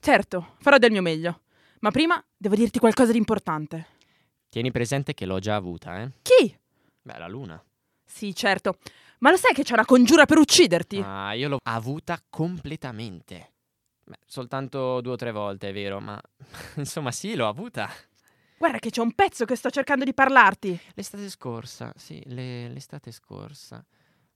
Certo, 0.00 0.54
farò 0.60 0.78
del 0.78 0.90
mio 0.90 1.02
meglio. 1.02 1.42
Ma 1.80 1.90
prima 1.90 2.24
devo 2.34 2.54
dirti 2.54 2.78
qualcosa 2.78 3.12
di 3.12 3.18
importante. 3.18 3.88
Tieni 4.48 4.70
presente 4.70 5.12
che 5.12 5.26
l'ho 5.26 5.38
già 5.38 5.54
avuta, 5.54 6.00
eh? 6.00 6.12
Chi? 6.22 6.58
Beh, 7.02 7.18
la 7.18 7.28
luna. 7.28 7.62
Sì, 8.06 8.34
certo. 8.34 8.78
Ma 9.18 9.30
lo 9.30 9.36
sai 9.36 9.52
che 9.52 9.64
c'è 9.64 9.74
una 9.74 9.84
congiura 9.84 10.24
per 10.24 10.38
ucciderti? 10.38 11.02
Ah, 11.04 11.34
io 11.34 11.48
l'ho 11.48 11.58
avuta 11.62 12.18
completamente. 12.30 13.50
Beh, 14.08 14.18
soltanto 14.24 15.00
due 15.00 15.14
o 15.14 15.16
tre 15.16 15.32
volte, 15.32 15.70
è 15.70 15.72
vero, 15.72 16.00
ma 16.00 16.20
insomma 16.76 17.10
sì, 17.10 17.34
l'ho 17.34 17.48
avuta. 17.48 17.90
Guarda 18.58 18.78
che 18.78 18.90
c'è 18.90 19.00
un 19.02 19.12
pezzo 19.12 19.44
che 19.44 19.56
sto 19.56 19.68
cercando 19.68 20.04
di 20.04 20.14
parlarti. 20.14 20.78
L'estate 20.94 21.28
scorsa, 21.28 21.92
sì, 21.96 22.22
le- 22.26 22.68
l'estate 22.68 23.10
scorsa. 23.10 23.84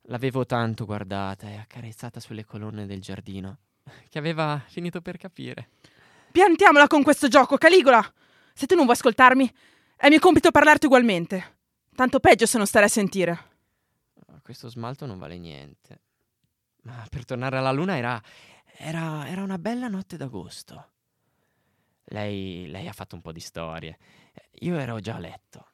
L'avevo 0.05 0.45
tanto 0.45 0.85
guardata 0.85 1.49
e 1.49 1.57
accarezzata 1.57 2.19
sulle 2.21 2.45
colonne 2.45 2.87
del 2.87 3.01
giardino, 3.01 3.59
che 4.11 4.19
aveva 4.19 4.61
finito 4.67 5.01
per 5.01 5.17
capire. 5.17 5.71
Piantiamola 6.33 6.87
con 6.87 7.03
questo 7.03 7.29
gioco, 7.29 7.57
Caligola! 7.57 8.03
Se 8.53 8.67
tu 8.67 8.75
non 8.75 8.85
vuoi 8.85 8.97
ascoltarmi, 8.97 9.51
è 9.97 10.09
mio 10.09 10.19
compito 10.19 10.51
parlarti 10.51 10.87
ugualmente. 10.87 11.59
Tanto 11.95 12.19
peggio 12.19 12.47
se 12.47 12.57
non 12.57 12.67
stare 12.67 12.87
a 12.87 12.89
sentire. 12.89 13.39
Ah, 14.27 14.41
Questo 14.43 14.69
smalto 14.69 15.07
non 15.07 15.19
vale 15.19 15.39
niente. 15.39 16.01
Ma 16.83 17.07
per 17.11 17.25
tornare 17.25 17.59
alla 17.59 17.73
luna 17.73 17.97
era, 17.97 18.21
era, 18.83 19.29
era 19.29 19.43
una 19.43 19.59
bella 19.59 19.89
notte 19.89 20.17
d'agosto. 20.17 20.93
Lei, 22.05 22.67
lei 22.69 22.89
ha 22.89 22.93
fatto 22.93 23.15
un 23.15 23.21
po' 23.21 23.31
di 23.31 23.41
storie. 23.41 23.99
Io 24.61 24.79
ero 24.79 25.01
già 25.01 25.17
a 25.17 25.19
letto. 25.19 25.73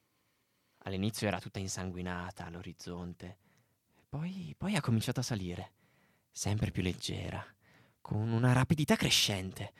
All'inizio 0.79 1.27
era 1.27 1.39
tutta 1.39 1.59
insanguinata 1.59 2.45
all'orizzonte. 2.45 3.37
Poi, 4.09 4.53
poi 4.57 4.75
ha 4.75 4.81
cominciato 4.81 5.21
a 5.21 5.23
salire, 5.23 5.73
sempre 6.31 6.71
più 6.71 6.83
leggera, 6.83 7.43
con 8.01 8.29
una 8.29 8.51
rapidità 8.51 8.95
crescente. 8.97 9.73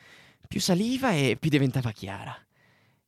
Più 0.47 0.61
saliva 0.61 1.11
e 1.11 1.35
più 1.37 1.49
diventava 1.49 1.91
chiara. 1.91 2.35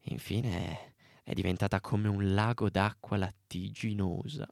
Infine 0.04 0.96
è 1.24 1.34
diventata 1.34 1.80
come 1.80 2.10
un 2.10 2.34
lago 2.34 2.70
d'acqua 2.70 3.16
lattiginosa, 3.16 4.48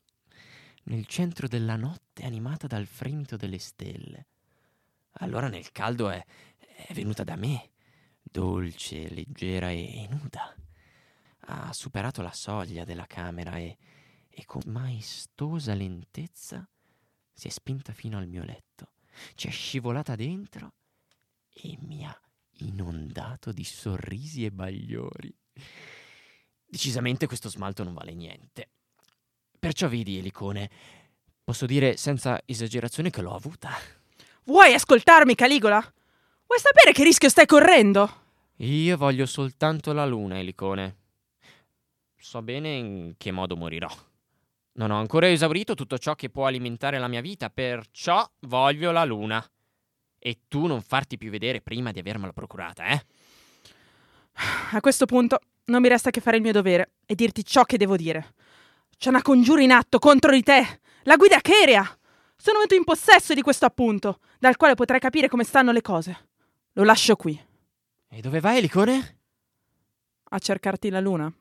nel 0.83 1.05
centro 1.07 1.47
della 1.47 1.75
notte 1.75 2.23
animata 2.23 2.67
dal 2.67 2.85
fremito 2.85 3.35
delle 3.35 3.59
stelle. 3.59 4.27
Allora 5.19 5.47
nel 5.47 5.71
caldo 5.71 6.09
è, 6.09 6.23
è 6.87 6.93
venuta 6.93 7.23
da 7.23 7.35
me, 7.35 7.71
dolce, 8.21 9.09
leggera 9.09 9.69
e, 9.71 10.07
nuda. 10.09 10.55
Ha 11.49 11.73
superato 11.73 12.21
la 12.21 12.33
soglia 12.33 12.83
della 12.83 13.07
camera 13.07 13.57
e, 13.57 13.77
e 14.29 14.45
con 14.45 14.61
maestosa 14.65 15.73
lentezza 15.73 16.67
si 17.33 17.47
è 17.47 17.51
spinta 17.51 17.93
fino 17.93 18.17
al 18.17 18.27
mio 18.27 18.43
letto, 18.43 18.93
ci 19.35 19.47
è 19.47 19.51
scivolata 19.51 20.15
dentro 20.15 20.73
e 21.53 21.77
mi 21.81 22.03
ha 22.03 22.19
inondato 22.59 23.51
di 23.51 23.63
sorrisi 23.63 24.43
e 24.43 24.51
bagliori. 24.51 25.33
Decisamente 26.65 27.27
questo 27.27 27.49
smalto 27.49 27.83
non 27.83 27.93
vale 27.93 28.13
niente. 28.13 28.69
Perciò 29.59 29.87
vedi, 29.87 30.17
Elicone, 30.17 30.69
posso 31.43 31.65
dire 31.65 31.95
senza 31.95 32.41
esagerazione 32.45 33.09
che 33.09 33.21
l'ho 33.21 33.35
avuta. 33.35 33.69
Vuoi 34.47 34.73
ascoltarmi, 34.73 35.35
Caligola? 35.35 35.77
Vuoi 35.77 36.59
sapere 36.61 36.93
che 36.93 37.03
rischio 37.03 37.27
stai 37.27 37.45
correndo? 37.45 38.09
Io 38.59 38.95
voglio 38.95 39.25
soltanto 39.25 39.91
la 39.91 40.05
luna, 40.05 40.39
Elicone. 40.39 40.95
So 42.17 42.41
bene 42.41 42.69
in 42.69 43.13
che 43.17 43.31
modo 43.31 43.57
morirò. 43.57 43.89
Non 44.75 44.91
ho 44.91 44.99
ancora 44.99 45.29
esaurito 45.29 45.73
tutto 45.73 45.97
ciò 45.97 46.15
che 46.15 46.29
può 46.29 46.45
alimentare 46.45 46.97
la 46.97 47.09
mia 47.09 47.19
vita, 47.19 47.49
perciò 47.49 48.25
voglio 48.41 48.91
la 48.91 49.03
luna. 49.03 49.45
E 50.17 50.39
tu 50.47 50.65
non 50.65 50.81
farti 50.81 51.17
più 51.17 51.29
vedere 51.29 51.59
prima 51.59 51.91
di 51.91 51.99
avermela 51.99 52.31
procurata, 52.31 52.85
eh? 52.85 53.05
A 54.71 54.79
questo 54.79 55.05
punto 55.05 55.41
non 55.65 55.81
mi 55.81 55.89
resta 55.89 56.09
che 56.09 56.21
fare 56.21 56.37
il 56.37 56.43
mio 56.43 56.53
dovere 56.53 56.91
e 57.05 57.15
dirti 57.15 57.43
ciò 57.43 57.65
che 57.65 57.75
devo 57.75 57.97
dire. 57.97 58.35
C'è 58.97 59.09
una 59.09 59.21
congiura 59.21 59.61
in 59.61 59.73
atto 59.73 59.99
contro 59.99 60.31
di 60.31 60.41
te, 60.41 60.79
la 61.03 61.17
guida 61.17 61.41
Keria. 61.41 61.96
Sono 62.37 62.57
venuto 62.57 62.75
in 62.75 62.83
possesso 62.83 63.33
di 63.33 63.41
questo 63.41 63.65
appunto, 63.65 64.19
dal 64.39 64.55
quale 64.57 64.75
potrai 64.75 64.99
capire 64.99 65.27
come 65.27 65.43
stanno 65.43 65.71
le 65.71 65.81
cose. 65.81 66.27
Lo 66.73 66.83
lascio 66.83 67.15
qui, 67.15 67.39
E 68.09 68.21
dove 68.21 68.39
vai, 68.39 68.57
Elicone? 68.57 69.15
a 70.29 70.39
cercarti 70.39 70.89
la 70.89 70.99
luna. 70.99 71.31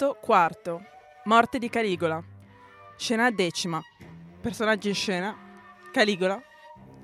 Atto 0.00 0.16
quarto. 0.18 0.82
Morte 1.24 1.58
di 1.58 1.68
Caligola. 1.68 2.24
Scena 2.96 3.30
decima. 3.30 3.82
Personaggi 4.40 4.88
in 4.88 4.94
scena. 4.94 5.36
Caligola. 5.92 6.42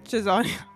Cesonia. 0.03 0.76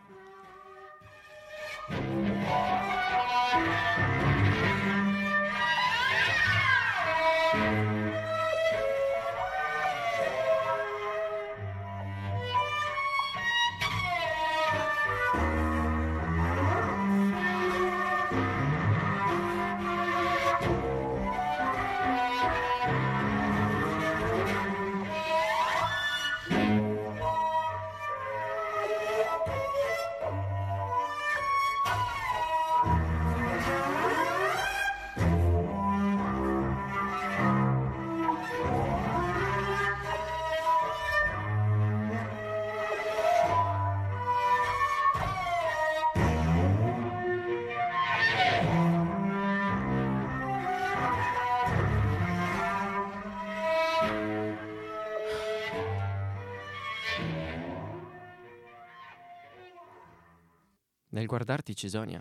Guardarti, 61.31 61.77
Cisonia, 61.77 62.21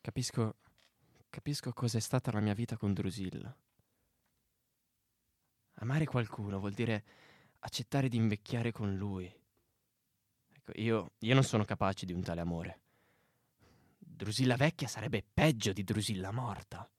capisco, 0.00 0.56
capisco 1.30 1.72
cos'è 1.72 2.00
stata 2.00 2.32
la 2.32 2.40
mia 2.40 2.52
vita 2.52 2.76
con 2.76 2.92
Drusilla. 2.92 3.56
Amare 5.74 6.04
qualcuno 6.04 6.58
vuol 6.58 6.72
dire 6.72 7.04
accettare 7.60 8.08
di 8.08 8.16
invecchiare 8.16 8.72
con 8.72 8.96
lui. 8.96 9.32
Ecco, 10.52 10.72
io, 10.74 11.12
io 11.20 11.34
non 11.34 11.44
sono 11.44 11.64
capace 11.64 12.04
di 12.04 12.12
un 12.12 12.20
tale 12.20 12.40
amore. 12.40 12.80
Drusilla 13.96 14.56
vecchia 14.56 14.88
sarebbe 14.88 15.24
peggio 15.32 15.72
di 15.72 15.84
Drusilla 15.84 16.32
morta. 16.32 16.90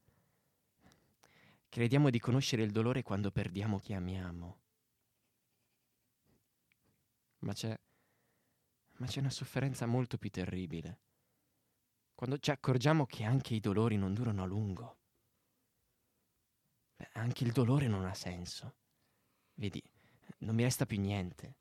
Crediamo 1.68 2.10
di 2.10 2.20
conoscere 2.20 2.64
il 2.64 2.72
dolore 2.72 3.04
quando 3.04 3.32
perdiamo 3.32 3.80
chi 3.80 3.92
amiamo. 3.92 4.60
Ma 7.40 7.52
c'è, 7.52 7.78
ma 9.00 9.08
c'è 9.08 9.20
una 9.20 9.30
sofferenza 9.30 9.86
molto 9.86 10.18
più 10.18 10.30
terribile. 10.30 11.00
Quando 12.14 12.38
ci 12.38 12.52
accorgiamo 12.52 13.06
che 13.06 13.24
anche 13.24 13.54
i 13.54 13.60
dolori 13.60 13.98
non 13.98 14.14
durano 14.14 14.44
a 14.44 14.46
lungo. 14.46 14.98
Beh, 16.96 17.10
anche 17.14 17.46
il 17.46 17.54
dolore 17.54 17.88
non 17.88 18.06
ha 18.06 18.14
senso. 18.14 18.76
Vedi, 19.54 19.82
non 20.40 20.54
mi 20.56 20.64
resta 20.64 20.86
più 20.86 21.00
niente, 21.00 21.56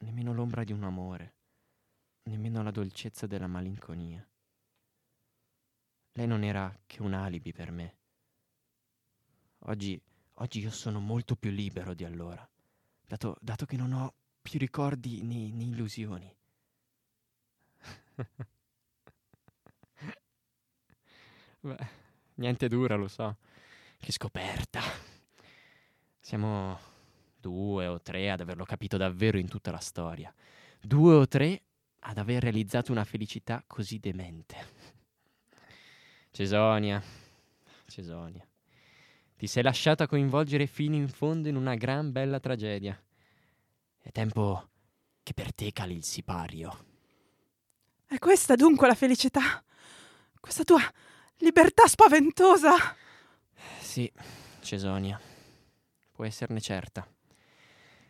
nemmeno 0.00 0.32
l'ombra 0.32 0.64
di 0.64 0.72
un 0.72 0.82
amore, 0.82 1.34
nemmeno 2.24 2.62
la 2.62 2.72
dolcezza 2.72 3.26
della 3.26 3.46
malinconia. 3.46 4.28
Lei 6.12 6.26
non 6.26 6.42
era 6.42 6.76
che 6.86 7.00
un 7.02 7.14
alibi 7.14 7.52
per 7.52 7.70
me. 7.70 7.98
Oggi, 9.64 10.00
oggi 10.34 10.60
io 10.60 10.70
sono 10.70 10.98
molto 10.98 11.36
più 11.36 11.50
libero 11.50 11.94
di 11.94 12.04
allora, 12.04 12.48
dato, 13.06 13.36
dato 13.40 13.66
che 13.66 13.76
non 13.76 13.92
ho 13.92 14.14
più 14.42 14.58
ricordi 14.58 15.22
né, 15.22 15.52
né 15.52 15.64
illusioni. 15.64 16.38
Beh, 21.60 21.86
niente 22.34 22.68
dura, 22.68 22.96
lo 22.96 23.08
so. 23.08 23.36
Che 23.98 24.12
scoperta. 24.12 24.80
Siamo 26.18 26.78
due 27.38 27.86
o 27.86 28.00
tre 28.00 28.30
ad 28.30 28.40
averlo 28.40 28.64
capito 28.64 28.96
davvero 28.96 29.38
in 29.38 29.48
tutta 29.48 29.70
la 29.70 29.78
storia. 29.78 30.32
Due 30.80 31.14
o 31.14 31.26
tre 31.26 31.62
ad 32.00 32.18
aver 32.18 32.42
realizzato 32.42 32.92
una 32.92 33.04
felicità 33.04 33.62
così 33.66 33.98
demente. 33.98 34.56
Cesonia, 36.30 37.02
Cesonia, 37.86 38.46
ti 39.36 39.46
sei 39.46 39.62
lasciata 39.62 40.06
coinvolgere 40.06 40.66
fino 40.66 40.94
in 40.94 41.08
fondo 41.08 41.48
in 41.48 41.56
una 41.56 41.74
gran 41.74 42.12
bella 42.12 42.40
tragedia. 42.40 42.98
È 43.98 44.10
tempo 44.12 44.68
che 45.22 45.34
per 45.34 45.52
te 45.54 45.72
cali 45.72 45.94
il 45.94 46.04
sipario. 46.04 46.89
È 48.12 48.18
questa 48.18 48.56
dunque 48.56 48.88
la 48.88 48.96
felicità? 48.96 49.62
Questa 50.40 50.64
tua 50.64 50.80
libertà 51.36 51.86
spaventosa? 51.86 52.74
Sì, 53.80 54.12
Cesonia, 54.58 55.18
puoi 56.10 56.26
esserne 56.26 56.60
certa. 56.60 57.06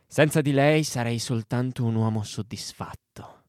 Senza 0.06 0.40
di 0.40 0.52
lei 0.52 0.84
sarei 0.84 1.18
soltanto 1.18 1.84
un 1.84 1.96
uomo 1.96 2.22
soddisfatto. 2.22 3.42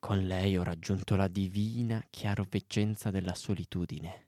Con 0.00 0.26
lei 0.26 0.56
ho 0.56 0.64
raggiunto 0.64 1.14
la 1.14 1.28
divina 1.28 2.04
chiaroveggenza 2.10 3.12
della 3.12 3.36
solitudine. 3.36 4.26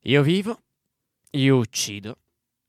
Io 0.00 0.22
vivo, 0.22 0.62
io 1.30 1.56
uccido, 1.56 2.18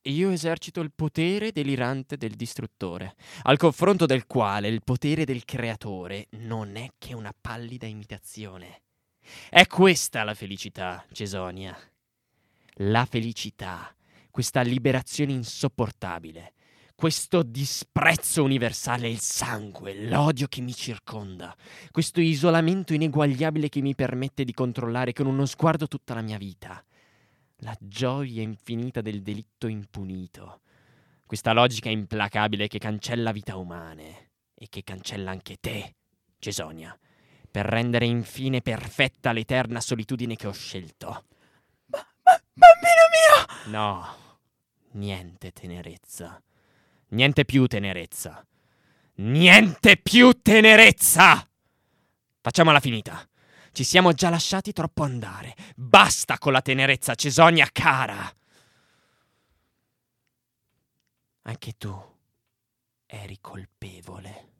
io 0.05 0.29
esercito 0.29 0.81
il 0.81 0.91
potere 0.93 1.51
delirante 1.51 2.17
del 2.17 2.35
distruttore, 2.35 3.15
al 3.43 3.57
confronto 3.57 4.05
del 4.05 4.27
quale 4.27 4.67
il 4.67 4.83
potere 4.83 5.25
del 5.25 5.45
creatore 5.45 6.27
non 6.31 6.75
è 6.75 6.89
che 6.97 7.15
una 7.15 7.33
pallida 7.39 7.87
imitazione. 7.87 8.81
È 9.49 9.65
questa 9.65 10.23
la 10.23 10.35
felicità, 10.35 11.03
Cesonia. 11.11 11.75
La 12.79 13.05
felicità, 13.05 13.95
questa 14.29 14.61
liberazione 14.61 15.31
insopportabile, 15.31 16.53
questo 16.93 17.41
disprezzo 17.41 18.43
universale, 18.43 19.09
il 19.09 19.19
sangue, 19.19 20.07
l'odio 20.07 20.47
che 20.47 20.61
mi 20.61 20.73
circonda, 20.73 21.55
questo 21.89 22.21
isolamento 22.21 22.93
ineguagliabile 22.93 23.69
che 23.69 23.81
mi 23.81 23.95
permette 23.95 24.43
di 24.43 24.53
controllare 24.53 25.13
con 25.13 25.25
uno 25.25 25.45
sguardo 25.45 25.87
tutta 25.87 26.13
la 26.13 26.21
mia 26.21 26.37
vita 26.37 26.84
la 27.65 27.75
gioia 27.79 28.43
infinita 28.43 29.01
del 29.01 29.23
delitto 29.23 29.65
impunito, 29.65 30.61
questa 31.25 31.51
logica 31.51 31.89
implacabile 31.89 32.67
che 32.67 32.77
cancella 32.77 33.31
vita 33.31 33.57
umane 33.57 34.29
e 34.53 34.67
che 34.69 34.83
cancella 34.83 35.31
anche 35.31 35.57
te, 35.59 35.95
Cesonia, 36.37 36.95
per 37.49 37.65
rendere 37.65 38.05
infine 38.05 38.61
perfetta 38.61 39.31
l'eterna 39.31 39.81
solitudine 39.81 40.35
che 40.35 40.45
ho 40.45 40.51
scelto. 40.51 41.25
Ba- 41.85 42.07
ba- 42.21 42.43
bambino 42.53 43.65
mio! 43.65 43.71
No, 43.71 44.15
niente 44.91 45.51
tenerezza, 45.51 46.39
niente 47.09 47.45
più 47.45 47.65
tenerezza, 47.65 48.45
niente 49.15 49.97
più 49.97 50.39
tenerezza! 50.39 51.49
Facciamola 52.41 52.79
finita. 52.79 53.27
Ci 53.75 53.83
siamo 53.83 54.13
già 54.13 54.29
lasciati 54.29 54.71
troppo 54.71 55.03
andare. 55.03 55.53
Basta 55.75 56.37
con 56.37 56.53
la 56.53 56.61
tenerezza, 56.61 57.13
Cesonia 57.13 57.67
cara. 57.73 58.33
Anche 61.41 61.73
tu 61.77 61.93
eri 63.05 63.37
colpevole. 63.41 64.53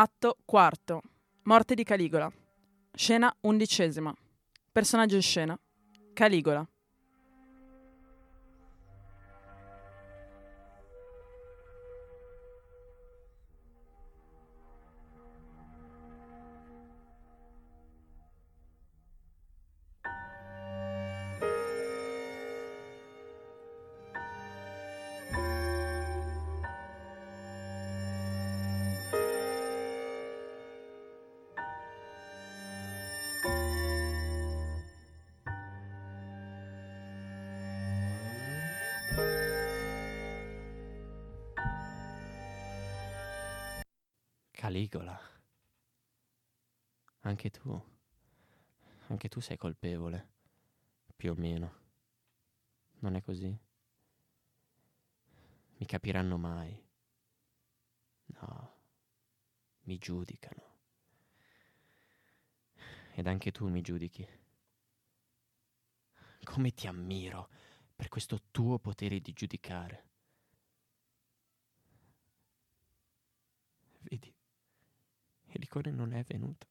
Atto 0.00 0.36
quarto. 0.44 1.02
Morte 1.42 1.74
di 1.74 1.82
Caligola. 1.82 2.30
Scena 2.92 3.34
undicesima. 3.40 4.14
Personaggio 4.70 5.16
in 5.16 5.22
scena. 5.22 5.58
Caligola. 6.12 6.64
Caligola. 44.88 45.20
Anche 47.20 47.50
tu. 47.50 47.82
Anche 49.08 49.28
tu 49.28 49.40
sei 49.40 49.58
colpevole. 49.58 50.28
Più 51.14 51.32
o 51.32 51.34
meno. 51.34 51.86
Non 53.00 53.14
è 53.14 53.22
così? 53.22 53.66
mi 55.80 55.86
capiranno 55.86 56.36
mai. 56.38 56.86
No, 58.26 58.72
mi 59.82 59.96
giudicano. 59.98 60.76
Ed 63.14 63.26
anche 63.26 63.52
tu 63.52 63.68
mi 63.68 63.80
giudichi. 63.80 64.26
Come 66.42 66.72
ti 66.72 66.86
ammiro 66.86 67.48
per 67.94 68.08
questo 68.08 68.40
tuo 68.50 68.78
potere 68.78 69.20
di 69.20 69.32
giudicare. 69.32 70.06
Vedi, 74.00 74.34
Elicone 75.58 75.90
non 75.90 76.12
è 76.12 76.22
venuto. 76.22 76.68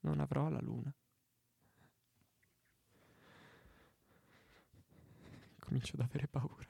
Non 0.00 0.18
avrò 0.18 0.48
la 0.48 0.60
luna. 0.60 0.92
Comincio 5.60 5.94
ad 5.94 6.00
avere 6.00 6.26
paura. 6.26 6.68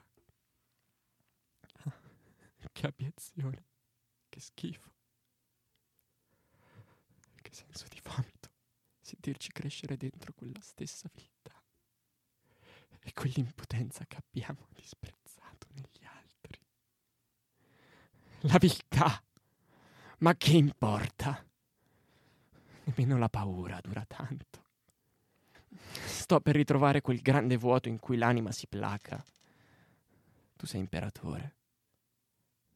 Che 2.71 2.87
abiezione. 2.87 3.65
Che 4.29 4.39
schifo. 4.39 4.93
Che 7.41 7.53
senso 7.53 7.87
di 7.87 7.99
vomito. 8.03 8.51
Sentirci 9.01 9.51
crescere 9.51 9.97
dentro 9.97 10.33
quella 10.33 10.61
stessa 10.61 11.09
viltà. 11.13 11.59
E 12.99 13.11
quell'impotenza 13.13 14.05
che 14.05 14.17
abbiamo 14.17 14.67
disprezzato 14.69 15.67
negli 15.73 16.05
altri. 16.05 16.59
La 18.41 18.59
viltà. 18.59 19.23
Ma 20.23 20.37
che 20.37 20.51
importa? 20.51 21.45
Nemmeno 22.85 23.17
la 23.17 23.27
paura 23.27 23.81
dura 23.81 24.05
tanto. 24.05 24.63
Sto 26.05 26.39
per 26.39 26.55
ritrovare 26.55 27.01
quel 27.01 27.21
grande 27.21 27.57
vuoto 27.57 27.89
in 27.89 27.99
cui 27.99 28.15
l'anima 28.15 28.53
si 28.53 28.65
placa. 28.67 29.21
Tu 30.55 30.65
sei 30.65 30.79
imperatore 30.79 31.55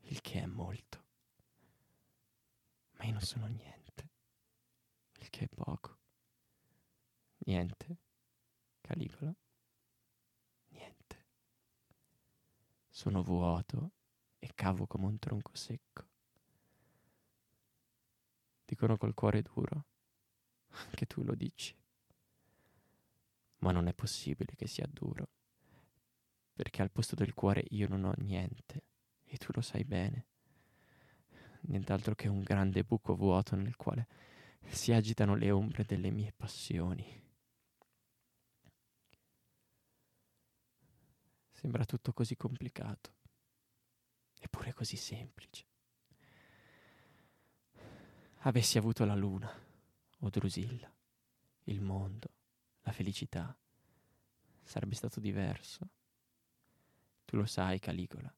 il 0.10 0.20
che 0.20 0.42
è 0.42 0.46
molto. 0.46 1.06
Ma 2.98 3.06
io 3.06 3.14
non 3.14 3.22
sono 3.22 3.48
niente, 3.48 4.10
il 5.20 5.30
che 5.30 5.46
è 5.46 5.48
poco. 5.48 5.98
Niente, 7.46 7.98
Caligola, 8.82 9.34
niente. 10.72 11.26
Sono 12.90 13.24
vuoto 13.24 13.92
e 14.38 14.52
cavo 14.54 14.86
come 14.86 15.06
un 15.06 15.18
tronco 15.18 15.56
secco. 15.56 16.07
Dicono 18.68 18.98
col 18.98 19.14
cuore 19.14 19.42
duro, 19.42 19.86
anche 20.72 21.06
tu 21.06 21.24
lo 21.24 21.36
dici. 21.36 21.74
Ma 23.60 23.72
non 23.72 23.88
è 23.88 23.94
possibile 23.94 24.56
che 24.58 24.68
sia 24.68 24.86
duro, 24.92 25.30
perché 26.54 26.82
al 26.82 26.92
posto 26.92 27.16
del 27.16 27.34
cuore 27.34 27.64
io 27.70 27.88
non 27.88 28.04
ho 28.04 28.14
niente 28.18 28.84
e 29.24 29.38
tu 29.38 29.54
lo 29.54 29.62
sai 29.62 29.86
bene. 29.86 30.26
Nient'altro 31.62 32.14
che 32.14 32.28
un 32.28 32.44
grande 32.44 32.84
buco 32.84 33.16
vuoto 33.16 33.56
nel 33.56 33.78
quale 33.78 34.08
si 34.68 34.92
agitano 34.92 35.36
le 35.36 35.50
ombre 35.50 35.86
delle 35.86 36.12
mie 36.12 36.34
passioni. 36.36 37.24
Sembra 41.52 41.86
tutto 41.86 42.12
così 42.12 42.36
complicato, 42.36 43.14
eppure 44.42 44.74
così 44.74 44.98
semplice. 44.98 45.67
Avessi 48.48 48.78
avuto 48.78 49.06
la 49.06 49.16
luna, 49.16 49.52
o 50.20 50.30
Drusilla, 50.30 50.92
il 51.66 51.82
mondo, 51.82 52.30
la 52.82 52.92
felicità, 52.92 53.56
sarebbe 54.64 54.96
stato 54.96 55.20
diverso. 55.20 55.90
Tu 57.26 57.36
lo 57.36 57.46
sai, 57.46 57.80
Caligola 57.80 58.34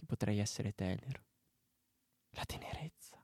che 0.00 0.06
potrei 0.06 0.38
essere 0.38 0.74
tenero. 0.74 1.24
La 2.30 2.44
tenerezza. 2.46 3.22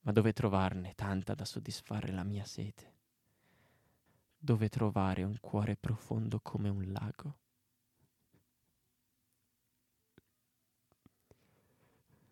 Ma 0.00 0.12
dove 0.12 0.32
trovarne 0.32 0.94
tanta 0.94 1.34
da 1.34 1.44
soddisfare 1.44 2.10
la 2.12 2.24
mia 2.24 2.46
sete? 2.46 2.94
Dove 4.38 4.70
trovare 4.70 5.22
un 5.22 5.38
cuore 5.38 5.76
profondo 5.76 6.40
come 6.40 6.70
un 6.70 6.90
lago? 6.90 7.38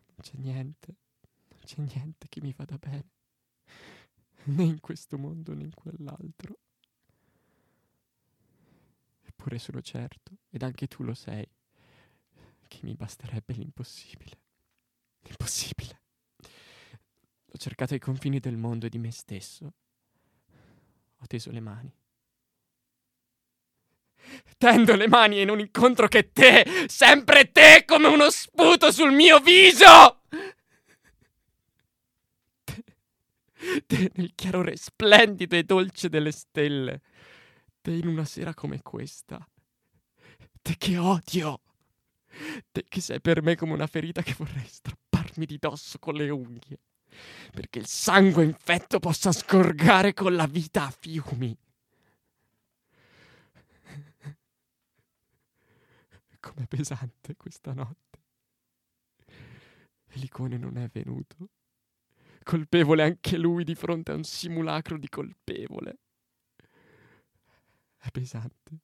Non 0.07 0.23
c'è 0.23 0.37
niente, 0.39 0.95
c'è 1.67 1.83
niente 1.83 2.29
che 2.29 2.41
mi 2.41 2.55
vada 2.57 2.79
bene, 2.79 3.11
né 4.45 4.63
in 4.63 4.81
questo 4.81 5.19
mondo 5.19 5.53
né 5.53 5.65
in 5.65 5.75
quell'altro. 5.75 6.59
Eppure 9.23 9.59
sono 9.59 9.83
certo, 9.83 10.39
ed 10.49 10.63
anche 10.63 10.87
tu 10.87 11.03
lo 11.03 11.15
sei, 11.15 11.47
che 12.69 12.79
mi 12.83 12.95
basterebbe 12.95 13.53
l'impossibile. 13.53 14.39
L'impossibile. 15.21 16.01
Ho 17.53 17.59
cercato 17.59 17.95
i 17.95 17.99
confini 17.99 18.39
del 18.39 18.57
mondo 18.57 18.87
e 18.87 18.89
di 18.89 18.99
me 18.99 19.11
stesso. 19.11 19.73
Ho 21.19 21.27
teso 21.27 21.51
le 21.51 21.61
mani. 21.61 21.93
Tendo 24.59 24.97
le 24.97 25.09
mani 25.09 25.41
e 25.41 25.45
non 25.45 25.61
incontro 25.61 26.09
che 26.09 26.33
te, 26.33 26.87
sempre 26.89 27.53
te 27.53 27.85
come 27.87 28.09
uno 28.09 28.31
sputo 28.31 28.91
sul 28.91 29.13
mio 29.13 29.39
viso! 29.39 30.23
Te, 32.65 32.85
te 32.85 32.95
nel 34.15 34.35
chiarore 34.35 34.77
splendido 34.77 35.57
e 35.57 35.65
dolce 35.65 36.09
delle 36.09 36.33
stelle. 36.33 37.01
Te 37.81 37.93
in 37.93 38.07
una 38.07 38.25
sera 38.25 38.55
come 38.55 38.83
questa. 38.83 39.47
Te 40.63 40.77
che 40.77 40.97
odio. 40.99 41.61
Te 42.71 42.85
che 42.89 43.01
sei 43.01 43.21
per 43.21 43.43
me 43.43 43.57
come 43.57 43.73
una 43.73 43.87
ferita 43.87 44.23
che 44.23 44.35
vorrei 44.37 44.67
strapparmi 44.67 45.47
di 45.47 45.57
dosso 45.59 45.99
con 45.99 46.15
le 46.15 46.29
unghie, 46.29 46.79
perché 47.51 47.79
il 47.79 47.87
sangue 47.87 48.45
infetto 48.45 48.99
possa 48.99 49.33
scorgare 49.33 50.13
con 50.13 50.35
la 50.35 50.47
vita 50.47 50.85
a 50.87 50.91
fiumi. 50.91 51.57
Com'è 56.41 56.67
pesante 56.67 57.37
questa 57.37 57.73
notte. 57.73 58.19
Elicone 60.09 60.59
non 60.59 60.77
è 60.77 60.89
venuto. 60.89 61.49
Colpevole 62.47 63.03
anche 63.03 63.37
lui 63.37 63.65
di 63.65 63.75
fronte 63.75 64.13
a 64.13 64.15
un 64.15 64.23
simulacro 64.23 64.97
di 64.99 65.09
colpevole. 65.09 65.99
È 67.99 68.11
pesante 68.13 68.79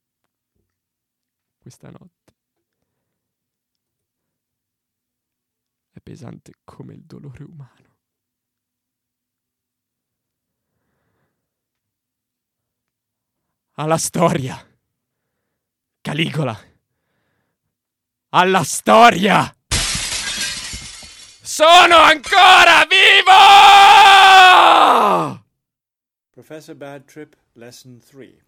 questa 1.58 1.88
notte. 1.90 2.22
è 5.92 6.00
pesante 6.00 6.52
come 6.64 6.94
il 6.94 7.02
dolore 7.04 7.44
umano. 7.44 7.90
Alla 13.72 13.98
storia. 13.98 14.66
Caligola. 16.00 16.58
Alla 18.30 18.64
storia. 18.64 19.54
Sono 21.44 21.96
ancora 21.96 22.86
vivo! 24.92 25.40
Professor 26.34 26.74
Bad 26.74 27.06
Trip, 27.06 27.36
Lesson 27.54 28.00
3. 28.00 28.40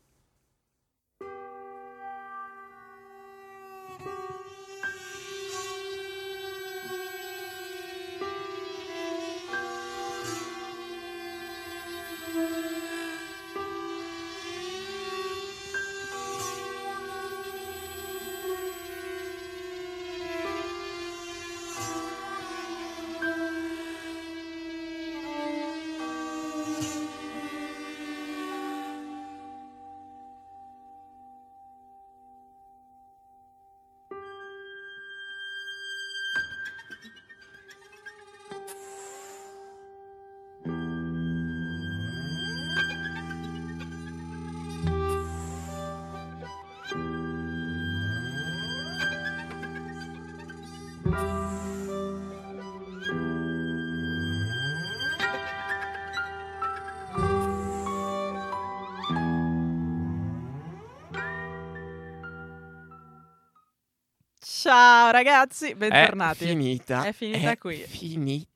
Ciao 64.64 65.10
ragazzi, 65.10 65.74
bentornati. 65.74 66.44
È 66.44 66.46
finita. 66.46 67.02
È 67.02 67.12
finita 67.12 67.50
è 67.50 67.58
qui. 67.58 67.84
Finita. 67.86 68.48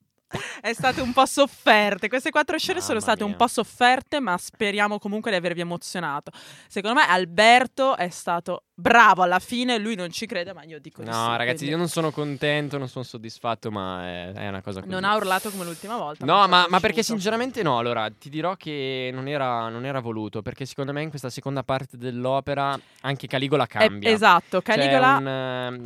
È 0.59 0.73
state 0.73 1.03
un 1.03 1.12
po' 1.12 1.27
sofferte. 1.27 2.09
Queste 2.09 2.31
quattro 2.31 2.57
scene 2.57 2.81
sono 2.81 2.94
Mamma 2.94 3.05
state 3.05 3.25
un 3.25 3.29
mia. 3.29 3.37
po' 3.37 3.47
sofferte, 3.47 4.18
ma 4.18 4.38
speriamo 4.38 4.99
comunque 4.99 5.31
di 5.31 5.37
avervi 5.37 5.61
emozionato. 5.61 6.31
Secondo 6.66 6.99
me 6.99 7.07
Alberto 7.07 7.94
è 7.94 8.09
stato 8.09 8.67
bravo 8.79 9.23
alla 9.23 9.41
fine. 9.41 9.77
Lui 9.79 9.97
non 9.97 10.11
ci 10.11 10.27
crede, 10.27 10.53
ma 10.53 10.62
io 10.62 10.79
dico 10.79 11.03
di 11.03 11.09
No, 11.09 11.12
sì, 11.14 11.37
ragazzi, 11.37 11.57
quindi 11.57 11.71
io 11.71 11.77
non 11.77 11.88
sono 11.88 12.11
contento, 12.12 12.79
non 12.79 12.88
sono 12.88 13.05
soddisfatto, 13.05 13.71
ma 13.71 14.05
è, 14.07 14.33
è 14.33 14.49
una 14.49 14.62
cosa 14.62 14.81
così. 14.81 14.93
Non 14.93 15.05
ha 15.05 15.17
urlato 15.17 15.51
come 15.51 15.64
l'ultima 15.64 15.97
volta. 15.97 16.25
No, 16.25 16.47
ma, 16.47 16.67
ma 16.69 16.81
perché 16.81 17.03
sinceramente 17.03 17.62
no, 17.62 17.79
allora 17.79 18.09
ti 18.11 18.29
dirò 18.31 18.55
che 18.55 19.11
non 19.12 19.27
era, 19.27 19.69
non 19.69 19.85
era 19.85 20.01
voluto, 20.01 20.43
perché 20.43 20.64
secondo 20.64 20.93
me 20.93 21.03
in 21.03 21.11
questa 21.11 21.31
seconda 21.31 21.62
parte 21.64 21.97
dell'opera 21.97 22.79
anche 23.01 23.27
Caligola 23.27 23.64
Eh, 23.64 23.67
cambia. 23.67 24.11
esatto, 24.11 24.62
Cioè, 24.62 24.77
Caligola 24.77 25.17
un, 25.17 25.27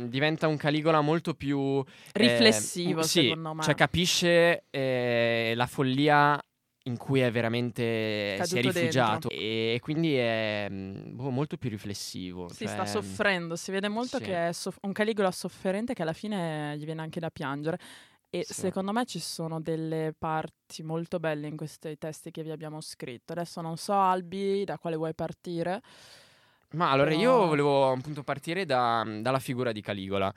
eh, 0.03 0.07
diventa 0.09 0.47
un 0.47 0.57
Caligola 0.57 1.01
molto 1.01 1.33
più 1.33 1.83
eh, 1.83 1.85
riflessivo, 2.13 3.01
sì, 3.01 3.21
secondo 3.23 3.53
me. 3.53 3.63
Cioè 3.63 3.75
capisce 3.75 4.65
eh, 4.69 5.53
la 5.55 5.65
follia 5.65 6.39
in 6.83 6.97
cui 6.97 7.21
è 7.21 7.31
veramente 7.31 8.37
si 8.43 8.57
è 8.57 8.61
Caduto 8.61 8.79
rifugiato 8.79 9.29
e 9.29 9.79
quindi 9.81 10.15
è 10.15 10.67
mm, 10.69 11.15
boh, 11.15 11.29
molto 11.29 11.55
più 11.57 11.69
riflessivo. 11.69 12.49
Si 12.49 12.65
cioè, 12.65 12.73
sta 12.73 12.85
soffrendo, 12.85 13.55
si 13.55 13.71
vede 13.71 13.87
molto 13.87 14.17
sì. 14.17 14.23
che 14.23 14.49
è 14.49 14.51
soff- 14.51 14.79
un 14.81 14.91
Caligola 14.91 15.31
sofferente 15.31 15.93
che 15.93 16.01
alla 16.01 16.13
fine 16.13 16.75
gli 16.77 16.83
viene 16.85 17.01
anche 17.01 17.19
da 17.19 17.29
piangere. 17.29 17.79
E 18.29 18.43
Sì. 18.43 18.53
secondo 18.53 18.91
me 18.91 19.05
ci 19.05 19.19
sono 19.19 19.61
delle 19.61 20.13
parti 20.17 20.81
molto 20.81 21.19
belle 21.19 21.47
in 21.47 21.55
questi 21.55 21.95
testi 21.99 22.31
che 22.31 22.41
vi 22.41 22.49
abbiamo 22.51 22.81
scritto. 22.81 23.31
Adesso 23.33 23.61
non 23.61 23.77
so, 23.77 23.93
Albi, 23.93 24.63
da 24.65 24.77
quale 24.79 24.95
vuoi 24.95 25.13
partire? 25.13 25.81
Ma 26.71 26.89
allora 26.89 27.13
io 27.13 27.31
Però- 27.33 27.45
volevo 27.45 27.91
appunto 27.91 28.23
partire 28.23 28.65
da- 28.65 29.05
dalla 29.21 29.37
figura 29.39 29.71
di 29.71 29.81
Caligola. 29.81 30.33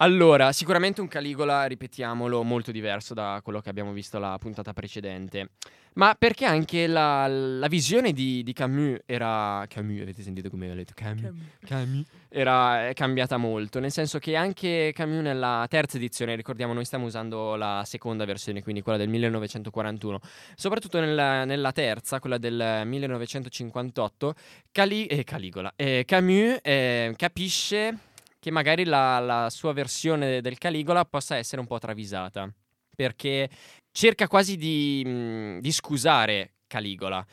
Allora, 0.00 0.52
sicuramente 0.52 1.00
un 1.00 1.08
Caligola, 1.08 1.64
ripetiamolo, 1.64 2.44
molto 2.44 2.70
diverso 2.70 3.14
da 3.14 3.40
quello 3.42 3.60
che 3.60 3.68
abbiamo 3.68 3.92
visto 3.92 4.18
la 4.18 4.36
puntata 4.38 4.72
precedente. 4.72 5.50
Ma 5.94 6.14
perché 6.16 6.44
anche 6.44 6.86
la, 6.86 7.26
la 7.26 7.66
visione 7.66 8.12
di, 8.12 8.44
di 8.44 8.52
Camus 8.52 9.00
era. 9.04 9.64
Camus, 9.68 10.00
avete 10.02 10.22
sentito 10.22 10.48
come 10.50 10.70
ho 10.70 10.74
detto? 10.74 10.92
Camus. 10.94 11.32
Camus 11.66 12.06
era 12.28 12.88
è 12.88 12.94
cambiata 12.94 13.38
molto, 13.38 13.80
nel 13.80 13.90
senso 13.90 14.20
che 14.20 14.36
anche 14.36 14.92
Camus 14.94 15.22
nella 15.22 15.66
terza 15.68 15.96
edizione, 15.96 16.36
ricordiamo 16.36 16.72
noi 16.72 16.84
stiamo 16.84 17.06
usando 17.06 17.56
la 17.56 17.82
seconda 17.84 18.24
versione, 18.24 18.62
quindi 18.62 18.82
quella 18.82 18.98
del 18.98 19.08
1941, 19.08 20.20
soprattutto 20.54 21.00
nella, 21.00 21.44
nella 21.44 21.72
terza, 21.72 22.20
quella 22.20 22.38
del 22.38 22.82
1958, 22.84 24.34
Cali- 24.70 25.06
eh, 25.06 25.24
Caligola, 25.24 25.72
eh, 25.74 26.04
Camus 26.06 26.58
eh, 26.62 27.12
capisce 27.16 27.98
che 28.38 28.50
magari 28.50 28.84
la, 28.84 29.18
la 29.18 29.50
sua 29.50 29.72
versione 29.72 30.40
del 30.40 30.58
Caligola 30.58 31.04
possa 31.04 31.36
essere 31.36 31.60
un 31.60 31.66
po' 31.66 31.78
travisata, 31.78 32.48
perché 32.94 33.48
cerca 33.90 34.26
quasi 34.28 34.56
di, 34.56 35.02
mh, 35.04 35.58
di 35.60 35.72
scusare 35.72 36.54
Caligola. 36.66 37.24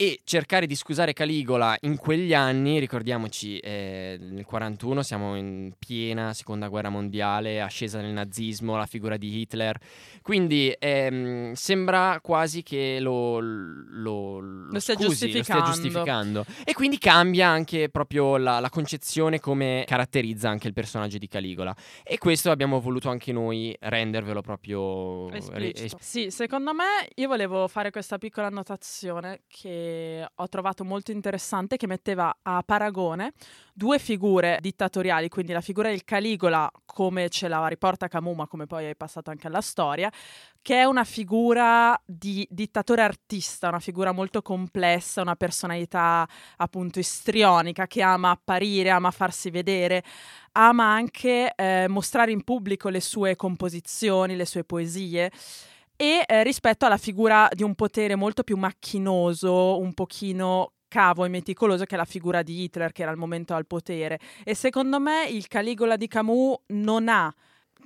E 0.00 0.20
cercare 0.22 0.66
di 0.66 0.76
scusare 0.76 1.12
Caligola 1.12 1.76
in 1.80 1.96
quegli 1.96 2.32
anni, 2.32 2.78
ricordiamoci, 2.78 3.58
eh, 3.58 4.16
nel 4.20 4.44
41 4.44 5.02
siamo 5.02 5.34
in 5.34 5.72
piena 5.76 6.32
seconda 6.34 6.68
guerra 6.68 6.88
mondiale, 6.88 7.60
ascesa 7.60 8.00
nel 8.00 8.12
nazismo, 8.12 8.76
la 8.76 8.86
figura 8.86 9.16
di 9.16 9.40
Hitler, 9.40 9.76
quindi 10.22 10.72
ehm, 10.78 11.52
sembra 11.54 12.20
quasi 12.22 12.62
che 12.62 12.98
lo, 13.00 13.40
lo, 13.40 14.38
lo 14.38 14.78
stia 14.78 14.94
scusi, 14.94 15.32
lo 15.32 15.42
stia 15.42 15.62
giustificando. 15.62 16.44
E 16.62 16.74
quindi 16.74 16.98
cambia 16.98 17.48
anche 17.48 17.88
proprio 17.88 18.36
la, 18.36 18.60
la 18.60 18.70
concezione 18.70 19.40
come 19.40 19.82
caratterizza 19.84 20.48
anche 20.48 20.68
il 20.68 20.74
personaggio 20.74 21.18
di 21.18 21.26
Caligola. 21.26 21.74
E 22.04 22.18
questo 22.18 22.52
abbiamo 22.52 22.78
voluto 22.80 23.08
anche 23.08 23.32
noi 23.32 23.74
rendervelo 23.80 24.42
proprio 24.42 25.28
ri- 25.28 25.38
Esplicito. 25.38 25.96
es- 25.96 26.08
Sì, 26.08 26.30
secondo 26.30 26.72
me 26.72 26.84
io 27.16 27.26
volevo 27.26 27.66
fare 27.66 27.90
questa 27.90 28.16
piccola 28.16 28.46
annotazione 28.46 29.40
che 29.48 29.86
ho 30.34 30.48
trovato 30.48 30.84
molto 30.84 31.10
interessante 31.10 31.76
che 31.76 31.86
metteva 31.86 32.38
a 32.42 32.62
paragone 32.64 33.32
due 33.72 33.98
figure 33.98 34.58
dittatoriali, 34.60 35.28
quindi 35.28 35.52
la 35.52 35.60
figura 35.60 35.88
del 35.88 36.04
Caligola 36.04 36.70
come 36.84 37.28
ce 37.28 37.46
la 37.46 37.66
riporta 37.68 38.08
Camus, 38.08 38.34
ma 38.34 38.46
come 38.48 38.66
poi 38.66 38.86
è 38.86 38.94
passato 38.96 39.30
anche 39.30 39.46
alla 39.46 39.60
storia, 39.60 40.10
che 40.60 40.80
è 40.80 40.84
una 40.84 41.04
figura 41.04 42.00
di 42.04 42.46
dittatore 42.50 43.02
artista, 43.02 43.68
una 43.68 43.78
figura 43.78 44.10
molto 44.10 44.42
complessa, 44.42 45.20
una 45.20 45.36
personalità 45.36 46.28
appunto 46.56 46.98
istrionica 46.98 47.86
che 47.86 48.02
ama 48.02 48.30
apparire, 48.30 48.90
ama 48.90 49.12
farsi 49.12 49.50
vedere, 49.50 50.02
ama 50.52 50.84
anche 50.92 51.52
eh, 51.54 51.86
mostrare 51.88 52.32
in 52.32 52.42
pubblico 52.42 52.88
le 52.88 53.00
sue 53.00 53.36
composizioni, 53.36 54.34
le 54.34 54.44
sue 54.44 54.64
poesie 54.64 55.30
e 56.00 56.22
eh, 56.24 56.44
rispetto 56.44 56.86
alla 56.86 56.96
figura 56.96 57.48
di 57.52 57.64
un 57.64 57.74
potere 57.74 58.14
molto 58.14 58.44
più 58.44 58.56
macchinoso, 58.56 59.80
un 59.80 59.92
pochino 59.94 60.74
cavo 60.86 61.24
e 61.24 61.28
meticoloso 61.28 61.84
che 61.84 61.96
è 61.96 61.98
la 61.98 62.04
figura 62.04 62.42
di 62.42 62.62
Hitler 62.62 62.92
che 62.92 63.02
era 63.02 63.10
al 63.10 63.16
momento 63.16 63.52
al 63.52 63.66
potere. 63.66 64.20
E 64.44 64.54
secondo 64.54 65.00
me 65.00 65.26
il 65.28 65.48
Caligola 65.48 65.96
di 65.96 66.06
Camus 66.06 66.56
non 66.68 67.08
ha 67.08 67.34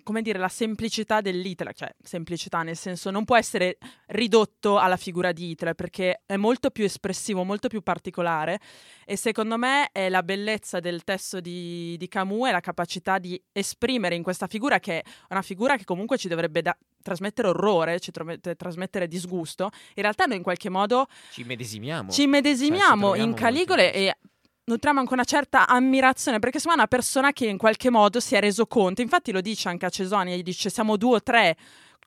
come 0.03 0.21
dire 0.21 0.39
la 0.39 0.49
semplicità 0.49 1.21
dell'Hitler, 1.21 1.75
cioè 1.75 1.95
semplicità 2.03 2.63
nel 2.63 2.77
senso 2.77 3.11
non 3.11 3.25
può 3.25 3.37
essere 3.37 3.79
ridotto 4.09 4.79
alla 4.79 4.97
figura 4.97 5.33
di 5.33 5.51
Hitler 5.51 5.75
perché 5.75 6.23
è 6.27 6.37
molto 6.37 6.71
più 6.71 6.85
espressivo, 6.85 7.45
molto 7.45 7.69
più 7.69 7.83
particolare 7.83 8.61
e 9.05 9.17
secondo 9.17 9.57
me 9.57 9.91
è 9.93 10.09
la 10.09 10.23
bellezza 10.23 10.81
del 10.81 11.05
testo 11.05 11.41
di, 11.41 11.97
di 11.97 12.09
Camus 12.09 12.49
e 12.49 12.53
la 12.53 12.61
capacità 12.61 13.19
di 13.19 13.41
esprimere 13.53 14.15
in 14.15 14.23
questa 14.23 14.47
figura 14.47 14.81
che 14.81 15.01
è 15.01 15.03
una 15.31 15.43
figura 15.43 15.77
che 15.77 15.85
comunque 15.85 16.19
ci 16.19 16.29
dovrebbe 16.29 16.63
da- 16.63 16.77
trasmettere 17.03 17.49
orrore, 17.49 18.01
ci 18.01 18.11
dovrebbe 18.11 18.55
trasmettere 18.57 19.07
disgusto. 19.09 19.71
In 19.95 20.03
realtà 20.03 20.25
noi 20.25 20.37
in 20.37 20.43
qualche 20.43 20.71
modo 20.71 21.07
ci 21.31 21.45
medesimiamo. 21.45 22.11
ci 22.11 22.27
medesimiamo 22.27 23.11
Cioè, 23.11 23.21
in 23.21 23.35
Caligole 23.35 23.85
molto 23.85 23.99
e 23.99 24.17
nutriamo 24.65 25.01
anche 25.01 25.13
una 25.13 25.25
certa 25.25 25.67
ammirazione 25.67 26.39
perché 26.39 26.57
insomma 26.57 26.75
è 26.75 26.79
una 26.79 26.87
persona 26.87 27.33
che 27.33 27.47
in 27.47 27.59
qualche 27.59 27.91
modo 27.91 28.21
si 28.21 28.35
è 28.35 28.41
reso 28.41 28.67
conto, 28.67 29.03
infatti 29.03 29.33
lo 29.33 29.41
dice 29.41 29.69
anche 29.69 29.87
a 29.87 29.91
Cesoni, 29.91 30.37
gli 30.37 30.43
dice 30.43 30.71
siamo 30.71 30.97
due 30.97 31.17
o 31.17 31.23
tre 31.23 31.57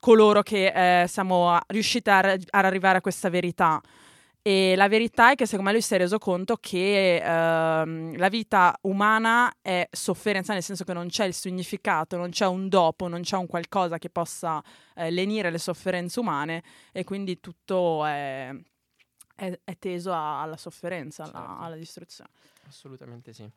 coloro 0.00 0.42
che 0.42 1.02
eh, 1.02 1.06
siamo 1.06 1.58
riusciti 1.68 2.10
a, 2.10 2.18
ad 2.18 2.64
arrivare 2.64 2.98
a 2.98 3.00
questa 3.00 3.28
verità. 3.28 3.80
E 4.46 4.76
la 4.76 4.86
verità 4.86 5.32
è 5.32 5.34
che 5.34 5.44
secondo 5.44 5.64
me 5.64 5.72
lui 5.72 5.82
si 5.82 5.92
è 5.94 5.98
reso 5.98 6.18
conto 6.18 6.56
che 6.60 7.16
ehm, 7.16 8.16
la 8.16 8.28
vita 8.28 8.78
umana 8.82 9.52
è 9.60 9.88
sofferenza, 9.90 10.52
nel 10.52 10.62
senso 10.62 10.84
che 10.84 10.92
non 10.92 11.08
c'è 11.08 11.24
il 11.24 11.34
significato, 11.34 12.16
non 12.16 12.30
c'è 12.30 12.46
un 12.46 12.68
dopo, 12.68 13.08
non 13.08 13.22
c'è 13.22 13.36
un 13.36 13.48
qualcosa 13.48 13.98
che 13.98 14.08
possa 14.08 14.62
eh, 14.94 15.10
lenire 15.10 15.50
le 15.50 15.58
sofferenze 15.58 16.20
umane 16.20 16.62
e 16.92 17.02
quindi 17.02 17.40
tutto 17.40 18.04
è, 18.04 18.54
è- 19.34 19.58
è 19.64 19.78
teso 19.80 20.12
alla 20.14 20.56
sofferenza, 20.56 21.24
alla, 21.24 21.32
Certo. 21.32 21.62
alla 21.64 21.76
distruzione. 21.76 22.30
Assolutamente 22.68 23.32
sì. 23.32 23.50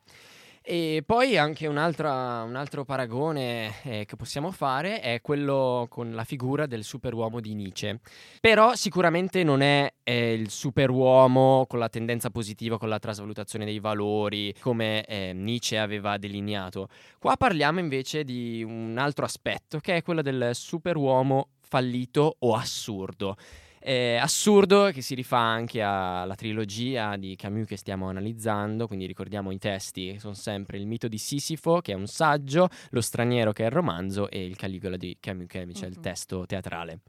E 0.62 1.02
poi 1.06 1.38
anche 1.38 1.66
un 1.66 1.78
altro 1.78 2.84
paragone 2.84 3.82
eh, 3.82 4.04
che 4.04 4.16
possiamo 4.16 4.50
fare 4.50 5.00
è 5.00 5.22
quello 5.22 5.86
con 5.88 6.12
la 6.12 6.24
figura 6.24 6.66
del 6.66 6.84
superuomo 6.84 7.40
di 7.40 7.54
Nietzsche. 7.54 7.98
Però 8.40 8.74
sicuramente 8.74 9.42
non 9.42 9.62
è 9.62 9.90
eh, 10.02 10.34
il 10.34 10.50
superuomo 10.50 11.64
con 11.66 11.78
la 11.78 11.88
tendenza 11.88 12.28
positiva, 12.28 12.78
con 12.78 12.90
la 12.90 12.98
trasvalutazione 12.98 13.64
dei 13.64 13.80
valori, 13.80 14.54
come 14.60 15.04
eh, 15.06 15.32
Nietzsche 15.32 15.78
aveva 15.78 16.18
delineato. 16.18 16.88
Qua 17.18 17.36
parliamo 17.36 17.78
invece 17.78 18.22
di 18.22 18.62
un 18.62 18.96
altro 18.98 19.24
aspetto, 19.24 19.78
che 19.78 19.96
è 19.96 20.02
quello 20.02 20.20
del 20.20 20.50
superuomo 20.52 21.48
fallito 21.62 22.36
o 22.40 22.54
assurdo. 22.54 23.36
Eh, 23.82 24.16
assurdo 24.16 24.90
che 24.92 25.00
si 25.00 25.14
rifà 25.14 25.38
anche 25.38 25.80
alla 25.80 26.34
trilogia 26.34 27.16
di 27.16 27.34
Camus 27.34 27.66
che 27.66 27.76
stiamo 27.78 28.10
analizzando, 28.10 28.86
quindi 28.86 29.06
ricordiamo 29.06 29.50
i 29.52 29.58
testi, 29.58 30.18
sono 30.18 30.34
sempre 30.34 30.76
il 30.76 30.86
mito 30.86 31.08
di 31.08 31.16
Sisifo 31.16 31.80
che 31.80 31.92
è 31.92 31.94
un 31.94 32.06
saggio, 32.06 32.68
lo 32.90 33.00
straniero 33.00 33.52
che 33.52 33.62
è 33.62 33.66
il 33.66 33.72
romanzo 33.72 34.28
e 34.28 34.44
il 34.44 34.56
Caligola 34.56 34.98
di 34.98 35.16
Camus 35.18 35.46
che 35.46 35.58
invece 35.60 35.86
è 35.86 35.88
il 35.88 35.94
Mhm. 35.96 36.02
testo 36.02 36.44
teatrale. 36.44 37.00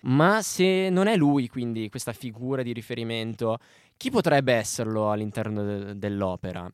Ma 0.00 0.40
se 0.40 0.88
non 0.88 1.08
è 1.08 1.16
lui, 1.16 1.46
quindi 1.48 1.90
questa 1.90 2.12
figura 2.12 2.62
di 2.62 2.72
riferimento, 2.72 3.58
chi 3.98 4.10
potrebbe 4.10 4.54
esserlo 4.54 5.10
all'interno 5.10 5.62
de- 5.62 5.98
dell'opera? 5.98 6.72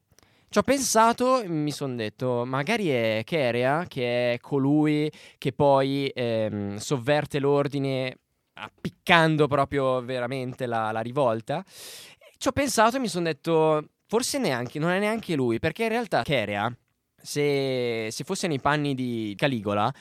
Ci 0.49 0.59
ho 0.59 0.63
pensato 0.63 1.43
e 1.43 1.49
mi 1.49 1.73
sono 1.73 1.97
detto, 1.97 2.45
magari 2.45 2.87
è 2.89 3.23
Cherea, 3.25 3.87
che 3.89 4.35
è 4.35 4.39
colui 4.39 5.11
che 5.39 5.53
poi 5.53 6.09
ehm, 6.15 6.77
sovverte 6.77 7.41
l'ordine 7.41 8.19
appiccando 8.55 9.47
proprio 9.47 10.01
veramente 10.03 10.67
la, 10.67 10.91
la 10.91 11.01
rivolta. 11.01 11.65
Ci 12.37 12.49
ho 12.49 12.53
pensato 12.53 12.97
e 12.97 13.01
mi 13.01 13.09
sono 13.09 13.25
detto, 13.25 13.91
forse 14.07 14.39
neanche, 14.39 14.79
non 14.79 14.91
è 14.91 14.99
neanche 14.99 15.35
lui, 15.35 15.59
perché 15.59 15.85
in 15.85 15.89
realtà 15.91 16.23
Cherea, 16.23 16.75
se, 17.17 18.09
se 18.11 18.25
fosse 18.25 18.47
nei 18.47 18.61
panni 18.61 18.95
di 18.95 19.35
Caligola, 19.37 19.93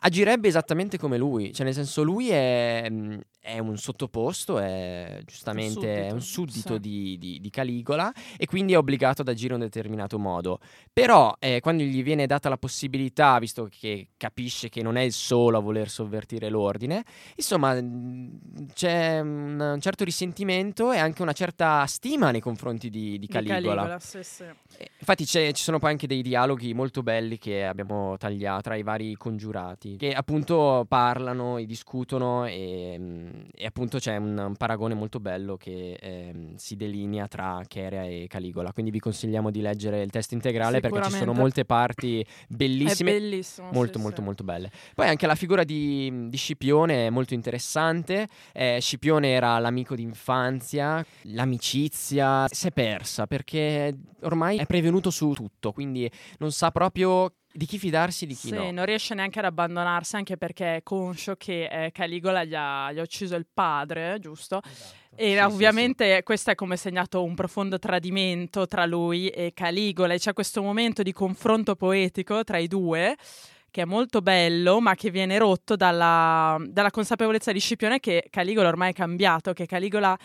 agirebbe 0.00 0.48
esattamente 0.48 0.98
come 0.98 1.18
lui, 1.18 1.52
cioè 1.52 1.64
nel 1.64 1.74
senso 1.74 2.02
lui 2.02 2.30
è, 2.30 2.86
mm, 2.88 3.18
è 3.50 3.58
un 3.58 3.76
sottoposto, 3.76 4.58
è 4.58 5.20
giustamente 5.26 6.06
è 6.06 6.10
un 6.10 6.20
suddito 6.22 6.74
sì. 6.74 6.80
di, 6.80 7.18
di- 7.18 7.40
di 7.40 7.50
Caligola 7.50 8.12
e 8.36 8.46
quindi 8.46 8.72
è 8.72 8.78
obbligato 8.78 9.22
ad 9.22 9.28
agire 9.28 9.54
in 9.54 9.60
un 9.60 9.66
determinato 9.66 10.18
modo. 10.18 10.58
Però 10.92 11.34
eh, 11.38 11.60
quando 11.60 11.82
gli 11.82 12.02
viene 12.02 12.26
data 12.26 12.48
la 12.48 12.56
possibilità, 12.58 13.38
visto 13.38 13.68
che 13.70 14.08
capisce 14.16 14.68
che 14.68 14.82
non 14.82 14.96
è 14.96 15.02
il 15.02 15.12
solo 15.12 15.58
a 15.58 15.60
voler 15.60 15.88
sovvertire 15.88 16.48
l'ordine, 16.48 17.04
insomma 17.36 17.74
c'è 18.72 19.20
un, 19.20 19.60
un 19.60 19.80
certo 19.80 20.04
risentimento 20.04 20.92
e 20.92 20.98
anche 20.98 21.22
una 21.22 21.32
certa 21.32 21.84
stima 21.86 22.30
nei 22.30 22.40
confronti 22.40 22.90
di, 22.90 23.18
di 23.18 23.18
Di 23.18 23.26
Caligola. 23.26 23.98
sì, 23.98 24.22
sì. 24.22 24.44
Eh, 24.78 24.90
Infatti 24.98 25.26
ci 25.26 25.52
sono 25.54 25.78
poi 25.78 25.90
anche 25.90 26.06
dei 26.06 26.22
dialoghi 26.22 26.72
molto 26.74 27.02
belli 27.02 27.38
che 27.38 27.64
abbiamo 27.64 28.16
tagliato 28.16 28.62
tra 28.62 28.76
i 28.76 28.82
vari 28.82 29.14
congiurati, 29.14 29.96
che 29.96 30.12
appunto 30.12 30.84
parlano 30.88 31.56
e 31.56 31.66
discutono 31.66 32.46
e, 32.46 32.98
e 33.54 33.66
appunto 33.66 33.98
c'è 33.98 34.16
un, 34.16 34.36
un 34.38 34.56
paragone 34.56 34.94
molto 34.94 35.20
bello 35.20 35.56
che 35.56 35.98
ehm, 36.00 36.54
si 36.56 36.76
delinea 36.76 37.26
tra 37.28 37.60
Cherea 37.66 38.04
e 38.04 38.26
Caligola. 38.28 38.72
Quindi 38.72 38.90
vi 38.90 38.98
consigliamo 38.98 39.50
di 39.50 39.60
leggere 39.60 40.02
il 40.02 40.10
testo 40.10 40.34
integrale 40.34 40.80
perché 40.80 41.02
ci 41.04 41.12
sono 41.12 41.32
molte 41.32 41.64
parti 41.64 42.24
bellissime. 42.48 43.12
Molto, 43.72 43.98
sì, 43.98 44.02
molto, 44.02 44.18
sì. 44.18 44.22
molto 44.22 44.44
belle. 44.44 44.70
Poi 44.94 45.08
anche 45.08 45.26
la 45.26 45.34
figura 45.34 45.64
di, 45.64 46.28
di 46.28 46.36
Scipione 46.36 47.06
è 47.06 47.10
molto 47.10 47.34
interessante. 47.34 48.28
Eh, 48.52 48.78
Scipione 48.80 49.30
era 49.30 49.58
l'amico 49.58 49.94
d'infanzia, 49.94 51.04
l'amicizia 51.22 52.46
si 52.48 52.66
è 52.66 52.70
persa 52.70 53.26
perché 53.26 53.96
ormai 54.22 54.58
è 54.58 54.66
prevenuto 54.66 55.10
su 55.10 55.32
tutto, 55.32 55.72
quindi 55.72 56.10
non 56.38 56.52
sa 56.52 56.70
proprio 56.70 57.32
di 57.52 57.66
chi 57.66 57.78
fidarsi 57.78 58.26
di 58.26 58.34
chi 58.34 58.48
Sì, 58.48 58.54
no. 58.54 58.70
non 58.70 58.84
riesce 58.84 59.14
neanche 59.14 59.40
ad 59.40 59.44
abbandonarsi 59.44 60.16
anche 60.16 60.36
perché 60.36 60.76
è 60.76 60.82
conscio 60.82 61.34
che 61.36 61.66
eh, 61.66 61.90
Caligola 61.92 62.44
gli 62.44 62.54
ha, 62.54 62.92
gli 62.92 62.98
ha 62.98 63.02
ucciso 63.02 63.34
il 63.34 63.46
padre, 63.52 64.18
giusto? 64.20 64.60
E 65.16 65.30
Sì, 65.30 65.32
sì, 65.32 65.38
ovviamente 65.38 66.22
questo 66.22 66.52
è 66.52 66.54
come 66.54 66.76
segnato 66.76 67.24
un 67.24 67.34
profondo 67.34 67.78
tradimento 67.78 68.66
tra 68.66 68.86
lui 68.86 69.28
e 69.28 69.52
Caligola 69.52 70.14
e 70.14 70.18
c'è 70.18 70.32
questo 70.32 70.62
momento 70.62 71.02
di 71.02 71.12
confronto 71.12 71.74
poetico 71.74 72.44
tra 72.44 72.58
i 72.58 72.68
due 72.68 73.16
che 73.70 73.82
è 73.82 73.84
molto 73.84 74.20
bello 74.20 74.80
ma 74.80 74.94
che 74.94 75.10
viene 75.10 75.38
rotto 75.38 75.76
dalla, 75.76 76.56
dalla 76.68 76.90
consapevolezza 76.90 77.52
di 77.52 77.60
Scipione 77.60 78.00
che 78.00 78.26
Caligola 78.30 78.68
ormai 78.68 78.90
è 78.90 78.94
cambiato, 78.94 79.52
che 79.52 79.66
Caligola 79.66 80.16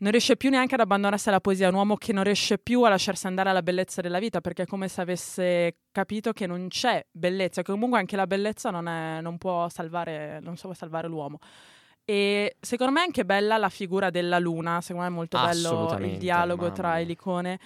non 0.00 0.10
riesce 0.10 0.36
più 0.36 0.50
neanche 0.50 0.74
ad 0.74 0.80
abbandonarsi 0.80 1.28
alla 1.28 1.40
poesia, 1.40 1.68
un 1.68 1.74
uomo 1.74 1.96
che 1.96 2.12
non 2.12 2.24
riesce 2.24 2.58
più 2.58 2.82
a 2.82 2.88
lasciarsi 2.88 3.26
andare 3.26 3.50
alla 3.50 3.62
bellezza 3.62 4.00
della 4.00 4.18
vita 4.18 4.40
perché 4.40 4.62
è 4.62 4.66
come 4.66 4.88
se 4.88 5.00
avesse 5.00 5.76
capito 5.92 6.32
che 6.32 6.46
non 6.46 6.68
c'è 6.68 7.04
bellezza, 7.10 7.62
che 7.62 7.72
comunque 7.72 7.98
anche 7.98 8.16
la 8.16 8.26
bellezza 8.26 8.70
non, 8.70 8.88
è- 8.88 9.20
non 9.20 9.38
può 9.38 9.68
salvare, 9.68 10.40
non 10.40 10.56
può 10.56 10.72
salvare 10.74 11.08
l'uomo. 11.08 11.38
E 12.04 12.56
secondo 12.60 12.92
me 12.92 13.00
è 13.00 13.04
anche 13.04 13.24
bella 13.24 13.56
la 13.56 13.68
figura 13.68 14.10
della 14.10 14.38
luna, 14.38 14.80
secondo 14.80 15.02
me 15.02 15.12
è 15.12 15.14
molto 15.14 15.38
bello 15.38 15.96
il 16.00 16.18
dialogo 16.18 16.72
tra. 16.72 16.98
Elicone 16.98 17.58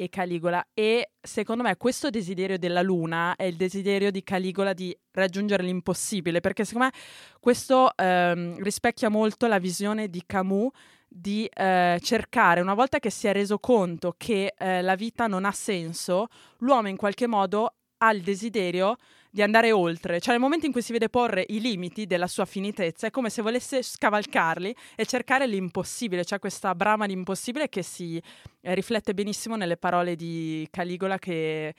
e 0.00 0.08
Caligola 0.08 0.66
e 0.72 1.10
secondo 1.20 1.62
me 1.62 1.76
questo 1.76 2.08
desiderio 2.08 2.56
della 2.56 2.80
luna 2.80 3.36
è 3.36 3.42
il 3.44 3.56
desiderio 3.56 4.10
di 4.10 4.22
Caligola 4.22 4.72
di 4.72 4.96
raggiungere 5.10 5.62
l'impossibile 5.62 6.40
perché 6.40 6.64
secondo 6.64 6.86
me 6.86 7.00
questo 7.38 7.94
ehm, 7.94 8.62
rispecchia 8.62 9.10
molto 9.10 9.46
la 9.46 9.58
visione 9.58 10.08
di 10.08 10.22
Camus 10.24 10.70
di 11.12 11.44
eh, 11.52 11.98
cercare, 12.00 12.60
una 12.60 12.74
volta 12.74 13.00
che 13.00 13.10
si 13.10 13.26
è 13.26 13.32
reso 13.32 13.58
conto 13.58 14.14
che 14.16 14.54
eh, 14.56 14.80
la 14.80 14.94
vita 14.94 15.26
non 15.26 15.44
ha 15.44 15.50
senso, 15.50 16.28
l'uomo 16.58 16.88
in 16.88 16.96
qualche 16.96 17.26
modo 17.26 17.74
ha 17.98 18.12
il 18.12 18.22
desiderio 18.22 18.96
di 19.28 19.42
andare 19.42 19.72
oltre, 19.72 20.20
cioè 20.20 20.32
nel 20.32 20.42
momento 20.42 20.66
in 20.66 20.72
cui 20.72 20.82
si 20.82 20.92
vede 20.92 21.08
porre 21.08 21.44
i 21.48 21.60
limiti 21.60 22.06
della 22.06 22.28
sua 22.28 22.44
finitezza, 22.44 23.08
è 23.08 23.10
come 23.10 23.28
se 23.28 23.42
volesse 23.42 23.82
scavalcarli 23.82 24.74
e 24.94 25.04
cercare 25.04 25.46
l'impossibile, 25.48 26.24
cioè 26.24 26.38
questa 26.38 26.74
brama 26.76 27.06
di 27.06 27.12
impossibile 27.12 27.68
che 27.68 27.82
si 27.82 28.22
eh, 28.60 28.74
riflette 28.74 29.12
benissimo 29.12 29.56
nelle 29.56 29.76
parole 29.76 30.14
di 30.14 30.66
Caligola 30.70 31.18
che 31.18 31.74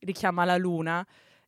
richiama 0.00 0.44
la 0.44 0.56
luna. 0.56 1.06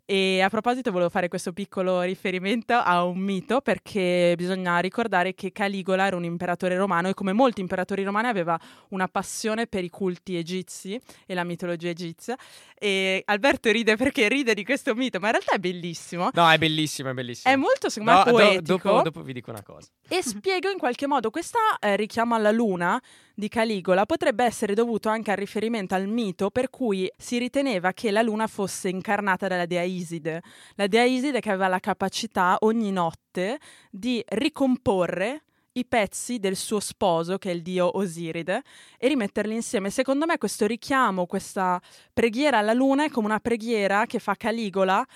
E 0.08 0.40
a 0.40 0.48
proposito 0.48 0.92
volevo 0.92 1.10
fare 1.10 1.26
questo 1.26 1.52
piccolo 1.52 2.00
riferimento 2.02 2.74
a 2.74 3.02
un 3.02 3.18
mito 3.18 3.60
perché 3.60 4.34
bisogna 4.36 4.78
ricordare 4.78 5.34
che 5.34 5.50
Caligola 5.50 6.06
era 6.06 6.14
un 6.14 6.22
imperatore 6.22 6.76
romano 6.76 7.08
e 7.08 7.14
come 7.14 7.32
molti 7.32 7.60
imperatori 7.60 8.04
romani 8.04 8.28
aveva 8.28 8.56
una 8.90 9.08
passione 9.08 9.66
per 9.66 9.82
i 9.82 9.90
culti 9.90 10.36
egizi 10.36 10.96
e 11.26 11.34
la 11.34 11.42
mitologia 11.42 11.88
egizia 11.88 12.36
e 12.78 13.22
Alberto 13.26 13.68
ride 13.72 13.96
perché 13.96 14.28
ride 14.28 14.54
di 14.54 14.62
questo 14.64 14.94
mito 14.94 15.18
ma 15.18 15.26
in 15.26 15.32
realtà 15.32 15.54
è 15.54 15.58
bellissimo 15.58 16.30
No, 16.34 16.48
è 16.50 16.56
bellissimo, 16.58 17.10
è 17.10 17.12
bellissimo. 17.12 17.52
è 17.52 17.56
molto 17.56 17.88
secondo 17.88 18.12
No, 18.12 18.18
me 18.18 18.30
do- 18.30 18.36
poetico 18.36 18.88
dopo, 18.88 19.02
dopo 19.02 19.22
vi 19.22 19.32
dico 19.32 19.50
una 19.50 19.64
cosa. 19.64 19.88
e 20.06 20.22
spiego 20.22 20.70
in 20.70 20.78
qualche 20.78 21.08
modo 21.08 21.30
questo 21.30 21.58
richiamo 21.80 22.36
alla 22.36 22.52
luna 22.52 23.02
di 23.38 23.48
Caligola 23.48 24.06
potrebbe 24.06 24.44
essere 24.44 24.72
dovuto 24.72 25.10
anche 25.10 25.30
al 25.30 25.36
riferimento 25.36 25.94
al 25.94 26.08
mito 26.08 26.48
per 26.48 26.70
cui 26.70 27.06
si 27.18 27.36
riteneva 27.36 27.92
che 27.92 28.10
la 28.10 28.22
luna 28.22 28.46
fosse 28.46 28.88
incarnata 28.88 29.46
dalla 29.46 29.66
dea 29.66 29.82
Iside. 29.82 30.42
La 30.76 30.86
dea 30.86 31.04
Iside 31.04 31.40
che 31.40 31.50
aveva 31.50 31.68
la 31.68 31.78
capacità 31.78 32.56
ogni 32.60 32.90
notte 32.90 33.58
di 33.90 34.24
ricomporre 34.26 35.42
i 35.72 35.84
pezzi 35.84 36.38
del 36.38 36.56
suo 36.56 36.80
sposo, 36.80 37.36
che 37.36 37.50
è 37.50 37.52
il 37.52 37.60
dio 37.60 37.98
Osiride, 37.98 38.62
e 38.96 39.08
rimetterli 39.08 39.54
insieme. 39.54 39.90
Secondo 39.90 40.24
me 40.24 40.38
questo 40.38 40.66
richiamo, 40.66 41.26
questa 41.26 41.78
preghiera 42.14 42.56
alla 42.56 42.72
luna 42.72 43.04
è 43.04 43.10
come 43.10 43.26
una 43.26 43.40
preghiera 43.40 44.06
che 44.06 44.18
fa 44.18 44.34
Caligola 44.34 45.06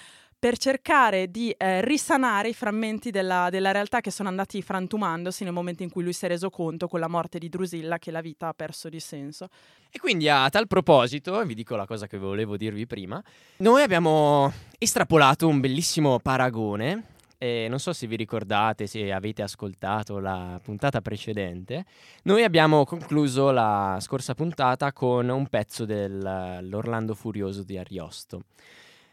per 0.41 0.57
cercare 0.57 1.31
di 1.31 1.51
eh, 1.51 1.83
risanare 1.85 2.49
i 2.49 2.55
frammenti 2.55 3.11
della, 3.11 3.49
della 3.51 3.73
realtà 3.73 4.01
che 4.01 4.11
sono 4.11 4.31
andati 4.31 4.63
frantumandosi 4.63 5.45
nel 5.45 5.53
momento 5.53 5.83
in 5.83 5.91
cui 5.91 6.03
lui 6.03 6.15
si 6.15 6.25
è 6.25 6.29
reso 6.29 6.49
conto 6.49 6.89
con 6.89 6.99
la 6.99 7.09
morte 7.09 7.39
di 7.39 7.51
Drusilla 7.51 7.99
che 7.99 8.11
la 8.11 8.23
vita 8.23 8.49
ha 8.49 8.55
perso 8.55 8.89
di 8.89 9.01
senso. 9.01 9.49
E 9.91 9.99
quindi 9.99 10.31
a 10.31 10.49
tal 10.49 10.67
proposito, 10.67 11.45
vi 11.45 11.55
dico 11.55 11.77
la 11.77 11.85
cosa 11.85 12.07
che 12.07 12.17
volevo 12.17 12.57
dirvi 12.57 12.87
prima, 12.87 13.23
noi 13.59 13.83
abbiamo 13.83 14.51
estrapolato 14.79 15.47
un 15.47 15.61
bellissimo 15.61 16.19
paragone. 16.19 17.19
E 17.37 17.69
non 17.69 17.79
so 17.79 17.95
se 17.95 18.07
vi 18.07 18.17
ricordate, 18.17 18.87
se 18.87 19.11
avete 19.13 19.41
ascoltato 19.41 20.19
la 20.19 20.61
puntata 20.63 21.01
precedente, 21.01 21.87
noi 22.25 22.45
abbiamo 22.45 22.85
concluso 22.85 23.51
la 23.51 23.97
scorsa 24.01 24.35
puntata 24.35 24.93
con 24.93 25.29
un 25.29 25.47
pezzo 25.47 25.87
dell'Orlando 25.87 27.15
Furioso 27.15 27.63
di 27.63 27.79
Ariosto. 27.79 28.43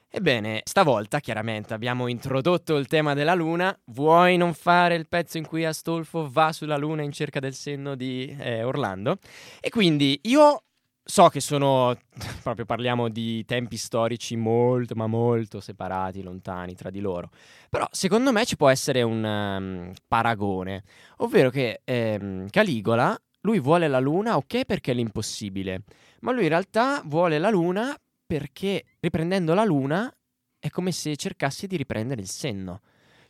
Ebbene, 0.10 0.62
stavolta 0.64 1.20
chiaramente 1.20 1.74
abbiamo 1.74 2.08
introdotto 2.08 2.78
il 2.78 2.88
tema 2.88 3.14
della 3.14 3.34
luna. 3.34 3.78
Vuoi 3.88 4.38
non 4.38 4.54
fare 4.54 4.96
il 4.96 5.08
pezzo 5.08 5.38
in 5.38 5.46
cui 5.46 5.66
Astolfo 5.66 6.30
va 6.32 6.54
sulla 6.54 6.78
luna 6.78 7.02
in 7.02 7.12
cerca 7.12 7.40
del 7.40 7.54
senno 7.54 7.94
di 7.96 8.36
eh, 8.40 8.64
Orlando? 8.64 9.18
E 9.60 9.70
quindi 9.70 10.18
io 10.24 10.64
so 11.04 11.28
che 11.28 11.42
sono, 11.42 11.94
proprio 12.42 12.66
parliamo 12.66 13.10
di 13.10 13.44
tempi 13.46 13.76
storici 13.76 14.38
molto, 14.38 14.96
ma 14.96 15.08
molto 15.08 15.60
separati, 15.60 16.24
lontani 16.24 16.74
tra 16.74 16.90
di 16.90 17.02
loro. 17.02 17.30
Però 17.70 17.86
secondo 17.92 18.32
me 18.32 18.46
ci 18.46 18.56
può 18.56 18.70
essere 18.70 19.02
un 19.02 19.24
um, 19.24 19.94
paragone, 20.08 20.84
ovvero 21.18 21.50
che 21.50 21.82
ehm, 21.84 22.50
Caligola, 22.50 23.18
lui 23.42 23.60
vuole 23.60 23.90
la 23.90 24.00
luna, 24.00 24.38
ok, 24.38 24.66
perché 24.66 24.92
è 24.92 24.96
l'impossibile, 24.96 25.84
ma 26.22 26.32
lui 26.32 26.44
in 26.44 26.50
realtà 26.50 27.02
vuole 27.06 27.40
la 27.40 27.50
luna 27.50 27.96
perché 28.28 28.84
riprendendo 29.00 29.54
la 29.54 29.64
luna 29.64 30.14
è 30.60 30.70
come 30.70 30.92
se 30.92 31.16
cercasse 31.16 31.66
di 31.66 31.78
riprendere 31.78 32.22
il 32.22 32.28
senno. 32.28 32.82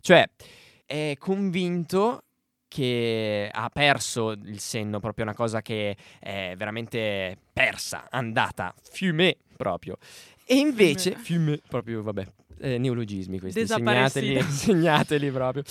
Cioè, 0.01 0.27
è 0.85 1.15
convinto 1.19 2.23
che 2.67 3.49
ha 3.51 3.69
perso 3.69 4.31
il 4.31 4.59
senno, 4.59 4.99
proprio 4.99 5.23
una 5.23 5.33
cosa 5.35 5.61
che 5.61 5.95
è 6.19 6.53
veramente 6.57 7.37
persa, 7.53 8.07
andata, 8.09 8.73
fiume 8.89 9.37
proprio. 9.55 9.97
E 10.45 10.55
invece, 10.55 11.15
Fiume. 11.15 11.59
proprio, 11.67 12.01
vabbè, 12.03 12.25
eh, 12.59 12.77
neologismi 12.77 13.39
questi, 13.39 13.61
Desaparecida. 13.61 14.09
segnateli, 14.41 14.51
segnateli 14.51 15.31
proprio. 15.31 15.63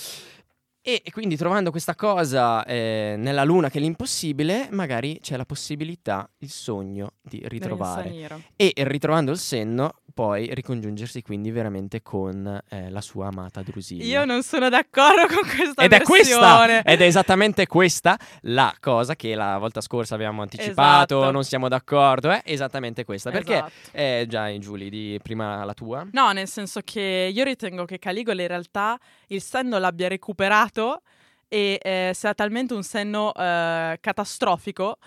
E 0.89 1.03
quindi 1.11 1.35
trovando 1.35 1.69
questa 1.69 1.95
cosa 1.95 2.63
eh, 2.63 3.15
nella 3.17 3.43
luna 3.43 3.69
che 3.69 3.77
è 3.77 3.81
l'impossibile, 3.81 4.69
magari 4.71 5.19
c'è 5.19 5.35
la 5.35 5.43
possibilità, 5.43 6.29
il 6.37 6.49
sogno 6.49 7.15
di 7.21 7.41
ritrovare. 7.43 8.53
E 8.55 8.71
ritrovando 8.73 9.31
il 9.31 9.37
senno, 9.37 9.95
poi 10.17 10.51
ricongiungersi 10.51 11.21
quindi 11.21 11.51
veramente 11.51 12.01
con 12.01 12.59
eh, 12.69 12.89
la 12.89 13.01
sua 13.01 13.27
amata 13.27 13.61
Drusilla. 13.61 14.03
Io 14.03 14.25
non 14.25 14.41
sono 14.41 14.67
d'accordo 14.67 15.27
con 15.27 15.47
questa 15.47 15.83
ed 15.83 15.93
è 15.93 16.01
questa, 16.01 16.39
versione. 16.39 16.81
ed 16.83 17.01
è 17.01 17.05
esattamente 17.05 17.67
questa 17.67 18.17
la 18.41 18.75
cosa 18.79 19.15
che 19.15 19.35
la 19.35 19.59
volta 19.59 19.79
scorsa 19.79 20.15
avevamo 20.15 20.41
anticipato, 20.41 21.17
Esatto. 21.17 21.31
non 21.31 21.43
siamo 21.43 21.67
d'accordo, 21.67 22.31
è 22.31 22.41
esattamente 22.45 23.05
questa. 23.05 23.29
Perché, 23.29 23.57
Esatto. 23.57 23.71
eh, 23.91 24.25
già 24.27 24.57
Giulia, 24.57 24.89
di 24.89 25.19
prima 25.21 25.63
la 25.63 25.75
tua. 25.75 26.07
No, 26.13 26.31
nel 26.31 26.47
senso 26.47 26.81
che 26.83 27.31
io 27.31 27.43
ritengo 27.43 27.85
che 27.85 27.99
Caligola 27.99 28.41
in 28.41 28.47
realtà 28.47 28.97
il 29.27 29.41
senno 29.43 29.77
l'abbia 29.77 30.07
recuperato 30.07 31.03
e 31.47 31.77
eh, 31.79 32.11
sia 32.15 32.33
talmente 32.33 32.73
un 32.73 32.81
senno 32.81 33.31
eh, 33.35 33.99
catastrofico 34.01 34.97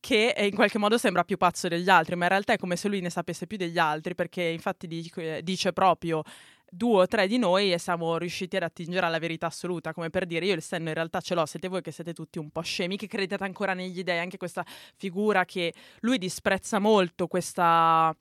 che 0.00 0.30
eh, 0.30 0.46
in 0.46 0.54
qualche 0.54 0.78
modo 0.78 0.98
sembra 0.98 1.24
più 1.24 1.36
pazzo 1.36 1.68
degli 1.68 1.88
altri, 1.88 2.16
ma 2.16 2.24
in 2.24 2.30
realtà 2.30 2.54
è 2.54 2.58
come 2.58 2.76
se 2.76 2.88
lui 2.88 3.00
ne 3.00 3.10
sapesse 3.10 3.46
più 3.46 3.56
degli 3.56 3.78
altri, 3.78 4.14
perché 4.14 4.42
infatti 4.42 4.86
dic- 4.86 5.18
eh, 5.18 5.42
dice 5.42 5.72
proprio 5.72 6.22
due 6.72 7.02
o 7.02 7.06
tre 7.06 7.26
di 7.26 7.36
noi 7.36 7.72
e 7.72 7.78
siamo 7.78 8.16
riusciti 8.16 8.56
ad 8.56 8.62
attingere 8.62 9.04
alla 9.04 9.18
verità 9.18 9.46
assoluta, 9.46 9.92
come 9.92 10.08
per 10.08 10.24
dire 10.24 10.46
io 10.46 10.54
il 10.54 10.62
senno 10.62 10.88
in 10.88 10.94
realtà 10.94 11.20
ce 11.20 11.34
l'ho, 11.34 11.44
siete 11.44 11.68
voi 11.68 11.82
che 11.82 11.90
siete 11.90 12.12
tutti 12.12 12.38
un 12.38 12.50
po' 12.50 12.62
scemi, 12.62 12.96
che 12.96 13.08
credete 13.08 13.42
ancora 13.42 13.74
negli 13.74 14.02
dei, 14.02 14.18
anche 14.18 14.36
questa 14.36 14.64
figura 14.96 15.44
che 15.44 15.74
lui 16.00 16.16
disprezza 16.18 16.78
molto 16.78 17.26
questa 17.26 18.16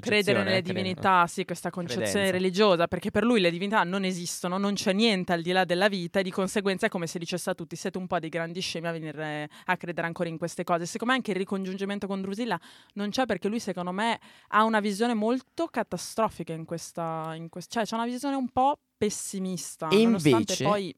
credere 0.00 0.42
nelle 0.42 0.62
divinità, 0.62 1.26
sì, 1.26 1.44
questa 1.44 1.70
concezione 1.70 2.10
Credenza. 2.10 2.30
religiosa, 2.32 2.86
perché 2.88 3.10
per 3.10 3.24
lui 3.24 3.40
le 3.40 3.50
divinità 3.50 3.82
non 3.84 4.04
esistono, 4.04 4.58
non 4.58 4.74
c'è 4.74 4.92
niente 4.92 5.32
al 5.32 5.42
di 5.42 5.52
là 5.52 5.64
della 5.64 5.88
vita 5.88 6.20
e 6.20 6.22
di 6.22 6.30
conseguenza 6.30 6.86
è 6.86 6.88
come 6.88 7.06
se 7.06 7.18
dicesse 7.18 7.50
a 7.50 7.54
tutti 7.54 7.76
siete 7.76 7.98
un 7.98 8.06
po' 8.06 8.18
dei 8.18 8.28
grandi 8.28 8.60
scemi 8.60 8.86
a 8.88 8.92
venire 8.92 9.48
a 9.64 9.76
credere 9.76 10.06
ancora 10.06 10.28
in 10.28 10.38
queste 10.38 10.64
cose. 10.64 10.86
Secondo 10.86 11.12
me 11.12 11.18
anche 11.18 11.30
il 11.32 11.36
ricongiungimento 11.38 12.06
con 12.06 12.20
Drusilla 12.20 12.58
non 12.94 13.10
c'è 13.10 13.26
perché 13.26 13.48
lui 13.48 13.60
secondo 13.60 13.92
me 13.92 14.18
ha 14.48 14.64
una 14.64 14.80
visione 14.80 15.14
molto 15.14 15.66
catastrofica 15.66 16.52
in 16.52 16.64
questa, 16.64 17.32
in 17.36 17.48
quest- 17.48 17.70
cioè 17.70 17.84
c'è 17.84 17.94
una 17.94 18.06
visione 18.06 18.36
un 18.36 18.48
po' 18.50 18.78
pessimista, 18.96 19.88
E 19.88 20.04
nonostante 20.04 20.36
invece- 20.36 20.64
poi 20.64 20.94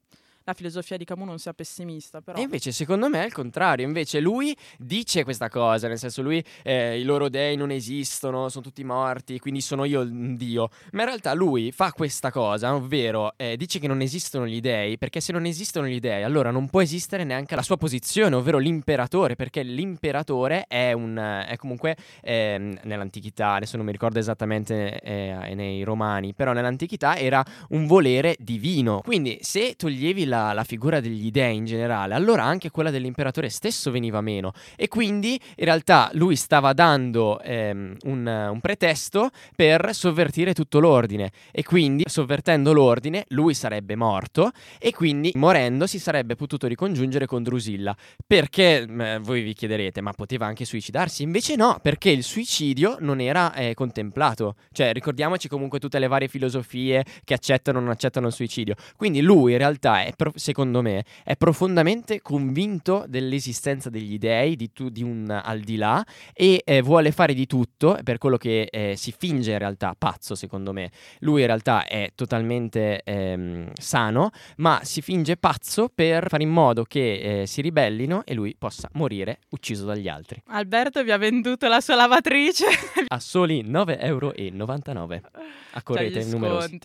la 0.47 0.53
filosofia 0.53 0.95
di 0.95 1.03
Camus 1.03 1.27
non 1.27 1.39
sia 1.39 1.53
pessimista, 1.53 2.21
però 2.21 2.37
E 2.37 2.41
invece, 2.41 2.71
secondo 2.71 3.09
me, 3.09 3.21
è 3.21 3.25
il 3.25 3.33
contrario. 3.33 3.85
Invece, 3.85 4.21
lui 4.21 4.55
dice 4.77 5.25
questa 5.25 5.49
cosa, 5.49 5.89
nel 5.89 5.97
senso, 5.97 6.21
lui, 6.21 6.41
eh, 6.63 6.97
i 6.97 7.03
loro 7.03 7.27
dei 7.27 7.57
non 7.57 7.69
esistono, 7.69 8.47
sono 8.47 8.63
tutti 8.63 8.81
morti, 8.85 9.39
quindi 9.39 9.59
sono 9.59 9.83
io 9.83 10.01
il 10.01 10.37
dio. 10.37 10.69
Ma 10.93 11.01
in 11.01 11.07
realtà 11.07 11.33
lui 11.33 11.73
fa 11.73 11.91
questa 11.91 12.31
cosa, 12.31 12.73
ovvero 12.73 13.33
eh, 13.35 13.57
dice 13.57 13.79
che 13.79 13.87
non 13.87 13.99
esistono 13.99 14.47
gli 14.47 14.61
dei, 14.61 14.97
perché 14.97 15.19
se 15.19 15.33
non 15.33 15.45
esistono 15.45 15.85
gli 15.85 15.99
dei, 15.99 16.23
allora 16.23 16.49
non 16.49 16.69
può 16.69 16.81
esistere 16.81 17.25
neanche 17.25 17.53
la 17.53 17.61
sua 17.61 17.75
posizione, 17.75 18.33
ovvero 18.33 18.57
l'imperatore, 18.57 19.35
perché 19.35 19.63
l'imperatore 19.63 20.63
è 20.69 20.93
un. 20.93 21.17
è 21.45 21.57
comunque 21.57 21.97
ehm, 22.21 22.79
nell'antichità, 22.83 23.55
adesso 23.55 23.75
non 23.75 23.85
mi 23.85 23.91
ricordo 23.91 24.17
esattamente 24.17 25.01
eh, 25.01 25.53
nei 25.55 25.83
romani, 25.83 26.33
però 26.33 26.53
nell'antichità 26.53 27.17
era 27.17 27.43
un 27.69 27.85
volere 27.85 28.37
divino. 28.39 29.01
Quindi, 29.03 29.39
se 29.41 29.75
toglievi 29.75 30.23
la, 30.23 30.36
la 30.53 30.63
figura 30.63 30.99
degli 30.99 31.31
dei 31.31 31.55
in 31.55 31.65
generale, 31.65 32.13
allora 32.13 32.43
anche 32.43 32.71
quella 32.71 32.89
dell'imperatore 32.89 33.49
stesso 33.49 33.91
veniva 33.91 34.21
meno. 34.21 34.53
E 34.75 34.87
quindi 34.87 35.39
in 35.55 35.65
realtà 35.65 36.09
lui 36.13 36.35
stava 36.35 36.73
dando 36.73 37.39
ehm, 37.41 37.95
un, 38.03 38.49
un 38.51 38.59
pretesto 38.59 39.29
per 39.55 39.93
sovvertire 39.93 40.53
tutto 40.53 40.79
l'ordine. 40.79 41.31
E 41.51 41.63
quindi, 41.63 42.03
sovvertendo 42.07 42.73
l'ordine, 42.73 43.25
lui 43.29 43.53
sarebbe 43.53 43.95
morto. 43.95 44.51
E 44.79 44.91
quindi, 44.91 45.31
morendo, 45.35 45.87
si 45.87 45.99
sarebbe 45.99 46.35
potuto 46.35 46.67
ricongiungere 46.67 47.25
con 47.25 47.43
Drusilla. 47.43 47.95
Perché 48.25 48.87
mh, 48.87 49.21
voi 49.21 49.41
vi 49.41 49.53
chiederete, 49.53 50.01
ma 50.01 50.13
poteva 50.13 50.45
anche 50.45 50.65
suicidarsi? 50.65 51.23
Invece 51.23 51.55
no, 51.55 51.79
perché 51.81 52.09
il 52.09 52.23
suicidio 52.23 52.97
non 52.99 53.19
era 53.19 53.53
eh, 53.53 53.73
contemplato. 53.73 54.55
Cioè, 54.71 54.93
ricordiamoci 54.93 55.47
comunque 55.47 55.79
tutte 55.79 55.99
le 55.99 56.07
varie 56.07 56.27
filosofie 56.27 57.03
che 57.23 57.33
accettano 57.33 57.79
o 57.79 57.81
non 57.81 57.89
accettano 57.89 58.27
il 58.27 58.33
suicidio. 58.33 58.75
Quindi 58.95 59.21
lui 59.21 59.53
in 59.53 59.57
realtà 59.57 60.03
è, 60.03 60.13
pro- 60.15 60.26
secondo 60.35 60.81
me, 60.81 61.03
è 61.23 61.35
profondamente 61.35 62.21
convinto 62.21 63.05
dell'esistenza 63.07 63.89
degli 63.89 64.17
dei, 64.17 64.55
di, 64.55 64.71
tu- 64.71 64.89
di 64.89 65.03
un 65.03 65.29
al 65.29 65.59
di 65.59 65.75
là, 65.75 66.05
e 66.33 66.61
eh, 66.65 66.81
vuole 66.81 67.11
fare 67.11 67.33
di 67.33 67.45
tutto 67.45 67.99
per 68.03 68.17
quello 68.17 68.37
che 68.37 68.67
eh, 68.71 68.95
si 68.95 69.13
finge 69.17 69.51
in 69.51 69.57
realtà 69.57 69.95
pazzo, 69.97 70.35
secondo 70.35 70.73
me. 70.73 70.91
Lui 71.19 71.41
in 71.41 71.47
realtà 71.47 71.85
è 71.85 72.11
totalmente 72.15 73.01
ehm, 73.03 73.71
sano, 73.73 74.31
ma 74.57 74.79
si 74.83 75.01
finge 75.01 75.37
pazzo 75.37 75.89
per 75.93 76.27
fare 76.29 76.43
in 76.43 76.49
modo 76.49 76.83
che 76.83 77.41
eh, 77.41 77.45
si 77.45 77.61
ribellino 77.61 78.23
e 78.25 78.33
lui 78.33 78.55
possa 78.57 78.89
morire 78.93 79.39
ucciso 79.49 79.85
dagli 79.85 80.07
altri. 80.07 80.41
Alberto 80.47 81.03
vi 81.03 81.11
ha 81.11 81.17
venduto 81.17 81.67
la 81.67 81.81
sua 81.81 81.95
lavatrice. 81.95 82.65
A 83.07 83.19
soli 83.19 83.63
9,99 83.63 83.99
euro. 83.99 84.33
Accorrete 85.71 86.23
gli 86.23 86.31
numerosi. 86.31 86.79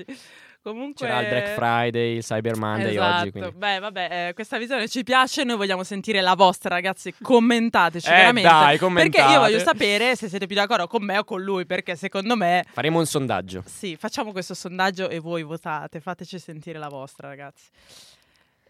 Comunque 0.63 1.07
C'era 1.09 1.21
il 1.23 1.29
Black 1.29 1.55
Friday, 1.55 2.17
il 2.19 2.23
Cyber 2.23 2.57
Monday 2.57 2.91
esatto. 2.93 3.21
oggi. 3.23 3.31
Quindi. 3.33 3.51
Beh, 3.57 3.79
vabbè, 3.81 4.29
eh, 4.29 4.33
questa 4.35 4.59
visione 4.59 4.87
ci 4.87 5.03
piace, 5.03 5.43
noi 5.43 5.57
vogliamo 5.57 5.83
sentire 5.83 6.21
la 6.21 6.35
vostra, 6.35 6.69
ragazzi. 6.71 7.13
Commentateci 7.21 8.07
Eh, 8.07 8.11
veramente. 8.13 8.49
dai, 8.49 8.65
perché 8.65 8.79
commentate. 8.79 9.33
io 9.33 9.39
voglio 9.41 9.59
sapere 9.59 10.15
se 10.15 10.29
siete 10.29 10.47
più 10.47 10.55
d'accordo 10.55 10.87
con 10.87 11.03
me 11.03 11.19
o 11.19 11.25
con 11.25 11.43
lui, 11.43 11.67
perché 11.67 11.97
secondo 11.97 12.37
me 12.37 12.65
Faremo 12.73 13.01
un 13.01 13.07
sondaggio. 13.07 13.65
sì, 13.67 13.97
facciamo 13.97 14.31
questo 14.31 14.55
sondaggio 14.55 15.09
e 15.09 15.19
voi 15.19 15.43
votate, 15.43 15.99
fateci 15.99 16.39
sentire 16.39 16.79
la 16.79 16.89
vostra, 16.89 17.27
ragazzi. 17.27 17.65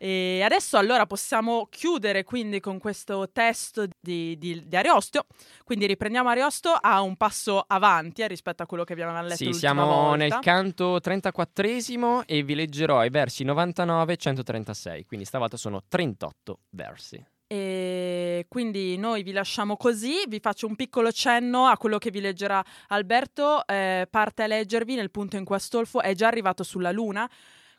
E 0.05 0.43
adesso 0.43 0.79
allora 0.79 1.07
possiamo 1.07 1.69
chiudere 1.71 2.25
quindi 2.25 2.59
con 2.59 2.81
questo 2.81 3.31
testo 3.31 3.87
di, 4.01 4.37
di- 4.37 4.67
di 4.67 4.77
Ariosto. 4.77 5.27
Quindi 5.63 5.87
riprendiamo 5.87 6.29
Ariosto 6.29 6.71
a 6.73 7.01
un 7.03 7.15
passo 7.17 7.63
avanti 7.65 8.23
eh, 8.23 8.27
rispetto 8.27 8.65
a 8.65 8.67
quello 8.67 8.83
che 8.83 8.95
abbiamo 8.95 9.13
letto 9.23 9.37
Sì, 9.37 9.45
l'ultima 9.45 9.73
siamo 9.75 9.87
volta. 9.87 10.17
nel 10.17 10.39
canto 10.41 10.97
34esimo 10.97 12.23
e 12.27 12.43
vi 12.43 12.57
leggerò 12.57 13.05
i 13.05 13.11
versi 13.11 13.45
99 13.45 14.13
e 14.13 14.17
136, 14.17 15.05
quindi 15.07 15.25
stavolta 15.25 15.57
sono 15.57 15.85
38 15.87 16.59
versi. 16.71 17.25
E 17.47 18.47
quindi 18.49 18.97
noi 18.97 19.23
vi 19.23 19.31
lasciamo 19.31 19.77
così, 19.77 20.25
vi 20.27 20.41
faccio 20.41 20.67
un 20.67 20.75
piccolo 20.75 21.13
cenno 21.13 21.67
a 21.67 21.77
quello 21.77 21.99
che 21.99 22.11
vi 22.11 22.21
leggerà 22.21 22.61
Alberto, 22.89 23.65
eh, 23.69 24.09
parte 24.11 24.43
a 24.43 24.47
leggervi 24.49 24.97
nel 24.97 25.13
punto 25.13 25.37
in 25.37 25.45
cui 25.45 25.55
Astolfo 25.55 26.01
è 26.01 26.13
già 26.15 26.27
arrivato 26.27 26.65
sulla 26.65 26.91
Luna, 26.91 27.31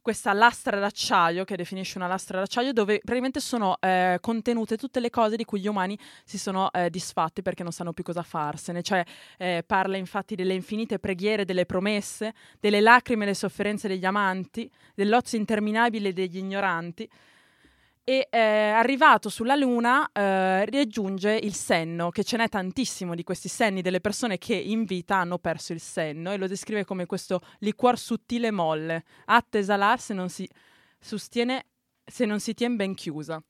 questa 0.04 0.34
lastra 0.34 0.80
d'acciaio 0.80 1.46
che 1.46 1.56
definisce 1.56 1.98
una 1.98 2.08
lastra 2.08 2.38
d'acciaio 2.38 2.74
dove 2.74 3.00
praticamente 3.00 3.40
sono 3.40 3.78
eh, 3.80 4.18
contenute 4.20 4.76
tutte 4.76 5.00
le 5.00 5.10
cose 5.10 5.38
di 5.38 5.46
cui 5.46 5.62
gli 5.62 5.68
umani 5.68 5.98
si 6.26 6.38
sono 6.38 6.70
eh, 6.74 6.90
disfatti 6.90 7.42
perché 7.42 7.64
non 7.64 7.72
sanno 7.72 7.94
più 7.94 8.04
cosa 8.04 8.22
farsene, 8.22 8.84
cioè 8.84 9.02
eh, 9.38 9.64
parla 9.66 9.96
infatti 9.96 10.36
delle 10.36 10.54
infinite 10.54 11.00
preghiere, 11.00 11.46
delle 11.46 11.66
promesse, 11.66 12.34
delle 12.60 12.82
lacrime 12.82 13.24
e 13.24 13.28
le 13.28 13.34
sofferenze 13.34 13.88
degli 13.88 14.04
amanti, 14.04 14.70
dell'ozio 14.94 15.38
interminabile 15.38 16.12
degli 16.12 16.38
ignoranti 16.38 17.10
e 18.06 18.28
eh, 18.30 18.40
arrivato 18.40 19.30
sulla 19.30 19.56
Luna 19.56 20.10
eh, 20.12 20.66
raggiunge 20.66 21.32
il 21.42 21.54
senno, 21.54 22.10
che 22.10 22.24
ce 22.24 22.38
n'è 22.38 22.50
tantissimo 22.50 23.16
di 23.16 23.24
questi 23.24 23.48
senni 23.48 23.82
delle 23.82 24.02
persone 24.02 24.38
che 24.38 24.56
in 24.56 24.84
vita 24.84 25.18
hanno 25.18 25.38
perso 25.38 25.72
il 25.72 25.80
senno 25.80 26.32
e 26.32 26.38
lo 26.38 26.48
descrive 26.48 26.84
come 26.84 27.06
questo 27.06 27.42
liquor 27.60 27.98
sottile 27.98 28.48
e 28.48 28.52
molle, 28.52 29.04
atta 29.26 29.58
a 29.58 29.62
esalar 29.62 30.00
se 30.00 30.14
non 30.14 30.30
si 30.30 30.48
sostiene, 31.00 31.68
se 32.04 32.26
non 32.26 32.40
si 32.40 32.54
tiene 32.54 32.76
ben 32.76 32.94
chiusa. 32.94 33.42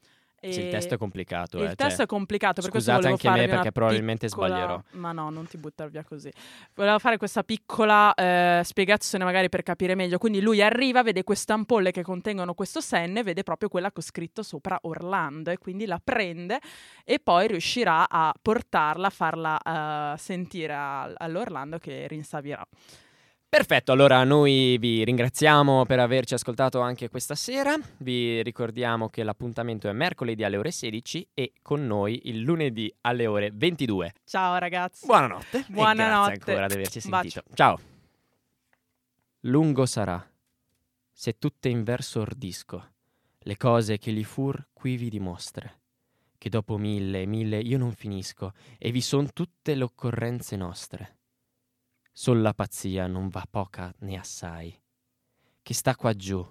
Sì, 0.52 0.62
il 0.62 0.70
testo 0.70 0.96
è 0.96 0.98
complicato. 0.98 1.58
il 1.58 1.64
eh, 1.64 1.76
testo 1.76 1.96
cioè, 1.96 2.04
è 2.04 2.06
complicato, 2.06 2.62
per 2.62 2.70
questo 2.70 2.92
volevo 2.92 3.12
anche 3.12 3.28
me 3.28 3.34
farvi 3.34 3.46
una 3.46 3.56
perché 3.56 3.72
probabilmente 3.72 4.28
piccola- 4.28 4.48
sbaglierò. 4.48 4.84
Ma 4.92 5.12
no, 5.12 5.30
non 5.30 5.48
ti 5.48 5.58
buttare 5.58 5.90
via 5.90 6.04
così. 6.04 6.32
Volevo 6.76 7.00
fare 7.00 7.18
questa 7.18 7.44
piccola 7.44 8.14
eh, 8.14 8.62
spiegazione 8.64 9.24
magari 9.24 9.50
per 9.50 9.64
capire 9.64 9.96
meglio. 9.96 10.18
Quindi 10.18 10.42
lui 10.42 10.62
arriva, 10.62 11.04
vede 11.04 11.24
queste 11.24 11.54
ampolle 11.54 11.92
che 11.92 12.02
contengono 12.04 12.54
questo 12.54 12.82
senne, 12.82 13.24
vede 13.24 13.44
proprio 13.44 13.70
quella 13.70 13.92
che 13.92 14.00
ho 14.00 14.04
scritto 14.04 14.44
sopra 14.44 14.78
Orlando 14.84 15.52
e 15.52 15.58
quindi 15.58 15.86
la 15.86 16.00
prende 16.04 16.60
e 17.06 17.20
poi 17.20 17.48
riuscirà 17.48 18.10
a 18.10 18.34
portarla, 18.40 19.08
a 19.08 19.12
farla 19.12 20.14
eh, 20.14 20.18
sentire 20.18 20.74
a- 20.74 21.04
all'Orlando 21.04 21.78
che 21.78 22.08
rinsavierà. 22.08 22.66
Perfetto, 23.54 23.92
allora 23.92 24.24
noi 24.24 24.80
vi 24.80 25.04
ringraziamo 25.04 25.86
per 25.86 26.00
averci 26.00 26.34
ascoltato 26.34 26.80
anche 26.80 27.08
questa 27.08 27.36
sera. 27.36 27.76
Vi 27.98 28.42
ricordiamo 28.42 29.10
che 29.10 29.22
l'appuntamento 29.22 29.88
è 29.88 29.92
mercoledì 29.92 30.44
alle 30.44 30.58
ore 30.58 30.72
16 30.72 31.28
e 31.36 31.54
con 31.62 31.86
noi 31.86 32.22
il 32.30 32.40
lunedì 32.40 32.92
alle 33.02 33.28
ore 33.28 33.52
22. 33.54 34.14
Ciao 34.26 34.58
ragazzi. 34.58 35.06
Buonanotte. 35.06 35.66
Buonanotte. 35.68 36.38
grazie 36.38 36.52
ancora 36.52 36.66
di 36.66 36.74
averci 36.74 37.02
Un 37.04 37.10
bacio. 37.12 37.30
sentito. 37.30 37.56
Ciao. 37.56 37.80
Lungo 39.42 39.86
sarà, 39.86 40.28
se 41.12 41.38
tutte 41.38 41.70
in 41.70 41.84
verso 41.84 42.22
ordisco, 42.22 42.94
le 43.38 43.58
cose 43.58 44.00
che 44.00 44.10
li 44.10 44.24
fur 44.24 44.66
qui 44.74 44.98
vi 44.98 45.12
dimostre, 45.12 45.82
che 46.40 46.50
dopo 46.50 46.80
mille 46.80 47.22
e 47.22 47.26
mille 47.28 47.60
io 47.60 47.78
non 47.78 47.92
finisco, 47.92 48.54
e 48.80 48.90
vi 48.90 49.02
son 49.02 49.32
tutte 49.32 49.76
le 49.76 49.84
occorrenze 49.84 50.56
nostre. 50.56 51.18
Sol 52.16 52.42
la 52.42 52.54
pazzia 52.54 53.08
non 53.08 53.28
va 53.28 53.44
poca 53.50 53.92
né 54.02 54.18
assai, 54.18 54.80
che 55.64 55.74
sta 55.74 55.96
qua 55.96 56.14
giù, 56.14 56.48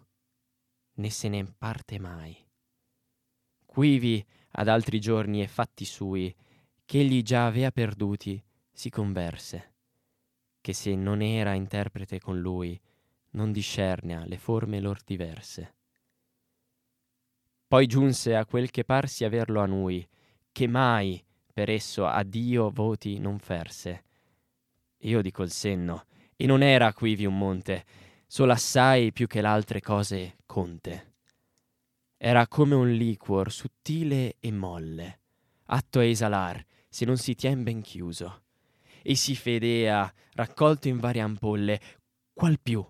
né 0.95 1.09
se 1.09 1.29
ne 1.29 1.45
parte 1.57 2.01
mai. 2.01 2.37
Quivi 3.65 4.27
ad 4.55 4.67
altri 4.67 4.99
giorni 4.99 5.41
e 5.41 5.47
fatti 5.47 5.85
sui, 5.85 6.35
ch'egli 6.85 7.23
già 7.23 7.47
avea 7.47 7.71
perduti, 7.71 8.43
si 8.73 8.91
converse, 8.91 9.75
che 10.61 10.73
se 10.73 10.97
non 10.97 11.23
era 11.23 11.55
interprete 11.55 12.19
con 12.19 12.41
lui, 12.41 12.79
non 13.31 13.53
discerna 13.53 14.25
le 14.27 14.39
forme 14.39 14.81
lor 14.81 15.01
diverse. 15.05 15.77
Poi 17.69 17.87
giunse 17.87 18.35
a 18.35 18.45
quel 18.45 18.71
che 18.73 18.85
parsi 18.85 19.25
averlo 19.25 19.61
a 19.61 19.67
nui, 19.67 20.07
che 20.51 20.67
mai 20.67 21.25
per 21.53 21.71
esso 21.71 22.05
a 22.05 22.25
Dio 22.25 22.69
voti 22.71 23.21
non 23.21 23.39
ferse. 23.39 24.05
Io 25.05 25.21
dico 25.23 25.43
il 25.43 25.51
senno, 25.51 26.07
e 26.37 26.47
non 26.47 26.63
era 26.63 26.93
quivi 26.93 27.27
un 27.27 27.37
monte, 27.37 27.85
solo 28.27 28.53
assai 28.53 29.13
più 29.13 29.27
che 29.27 29.41
l'altre 29.41 29.81
cose 29.81 30.37
conte. 30.47 31.15
Era 32.17 32.47
come 32.47 32.75
un 32.75 32.91
liquor 32.93 33.51
sottile 33.51 34.37
e 34.39 34.53
molle, 34.53 35.21
atto 35.67 35.99
a 35.99 36.05
esalar, 36.05 36.65
se 36.89 37.05
non 37.05 37.17
si 37.17 37.35
tien 37.35 37.65
ben 37.65 37.81
chiuso. 37.81 38.45
E 39.03 39.17
si 39.17 39.35
fedea, 39.35 40.13
raccolto 40.35 40.87
in 40.87 40.99
varie 40.99 41.23
ampolle, 41.23 41.81
qual 42.33 42.61
più, 42.61 42.87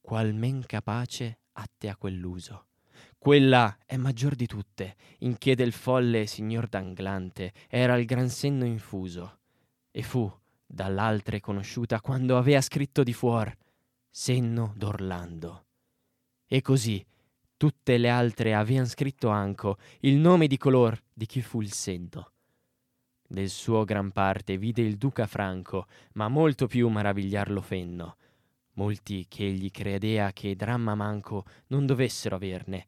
qual 0.00 0.34
men 0.34 0.64
capace 0.66 1.38
atte 1.52 1.88
a 1.88 1.96
quell'uso. 1.96 2.66
Quella 3.16 3.78
è 3.86 3.96
maggior 3.96 4.34
di 4.34 4.46
tutte, 4.46 4.96
in 5.18 5.38
che 5.38 5.54
del 5.54 5.72
folle 5.72 6.26
signor 6.26 6.66
Danglante 6.66 7.52
era 7.68 7.96
il 7.96 8.06
gran 8.06 8.28
senno 8.28 8.64
infuso, 8.64 9.38
e 9.92 10.02
fu 10.02 10.28
dall'altre 10.72 11.40
conosciuta 11.40 12.00
quando 12.00 12.38
avea 12.38 12.62
scritto 12.62 13.02
di 13.02 13.12
fuor 13.12 13.54
senno 14.08 14.72
d'Orlando. 14.74 15.66
E 16.46 16.62
così 16.62 17.04
tutte 17.58 17.98
le 17.98 18.08
altre 18.08 18.54
avean 18.54 18.86
scritto 18.86 19.28
anco 19.28 19.76
il 20.00 20.16
nome 20.16 20.46
di 20.46 20.56
color 20.56 20.98
di 21.12 21.26
chi 21.26 21.42
fu 21.42 21.60
il 21.60 21.72
sento. 21.72 22.32
Del 23.28 23.50
suo 23.50 23.84
gran 23.84 24.12
parte 24.12 24.56
vide 24.56 24.82
il 24.82 24.96
duca 24.96 25.26
Franco, 25.26 25.86
ma 26.14 26.28
molto 26.28 26.66
più 26.66 26.88
maravigliar 26.88 27.50
lo 27.50 27.60
fenno. 27.60 28.16
Molti 28.74 29.26
che 29.28 29.46
egli 29.46 29.70
credea 29.70 30.32
che 30.32 30.56
dramma 30.56 30.94
manco 30.94 31.44
non 31.68 31.84
dovessero 31.84 32.36
averne, 32.36 32.86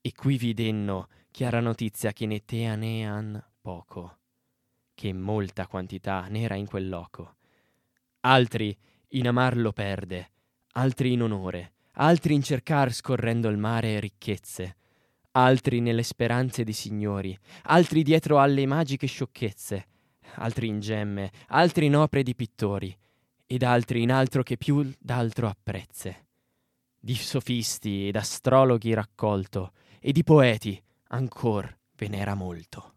e 0.00 0.12
qui 0.12 0.36
videnno 0.36 1.08
chiara 1.30 1.60
notizia 1.60 2.12
che 2.12 2.26
ne 2.26 2.44
teanean 2.44 3.42
poco, 3.60 4.19
che 5.00 5.14
molta 5.14 5.66
quantità 5.66 6.26
n'era 6.28 6.56
in 6.56 6.66
quel 6.66 6.90
loco. 6.90 7.36
Altri 8.20 8.76
in 9.12 9.28
amar 9.28 9.56
lo 9.56 9.72
perde, 9.72 10.30
altri 10.72 11.12
in 11.12 11.22
onore, 11.22 11.72
altri 11.92 12.34
in 12.34 12.42
cercar 12.42 12.92
scorrendo 12.92 13.48
il 13.48 13.56
mare 13.56 13.98
ricchezze, 13.98 14.76
altri 15.30 15.80
nelle 15.80 16.02
speranze 16.02 16.64
di 16.64 16.74
signori, 16.74 17.34
altri 17.62 18.02
dietro 18.02 18.40
alle 18.40 18.66
magiche 18.66 19.06
sciocchezze, 19.06 19.86
altri 20.34 20.66
in 20.66 20.80
gemme, 20.80 21.30
altri 21.46 21.86
in 21.86 21.96
opere 21.96 22.22
di 22.22 22.34
pittori, 22.34 22.94
ed 23.46 23.62
altri 23.62 24.02
in 24.02 24.12
altro 24.12 24.42
che 24.42 24.58
più 24.58 24.86
d'altro 24.98 25.48
apprezze. 25.48 26.26
Di 26.98 27.14
sofisti 27.14 28.08
ed 28.08 28.16
astrologhi 28.16 28.92
raccolto, 28.92 29.72
e 29.98 30.12
di 30.12 30.22
poeti 30.22 30.78
ancor 31.08 31.74
ve 31.96 32.08
n'era 32.08 32.34
molto. 32.34 32.96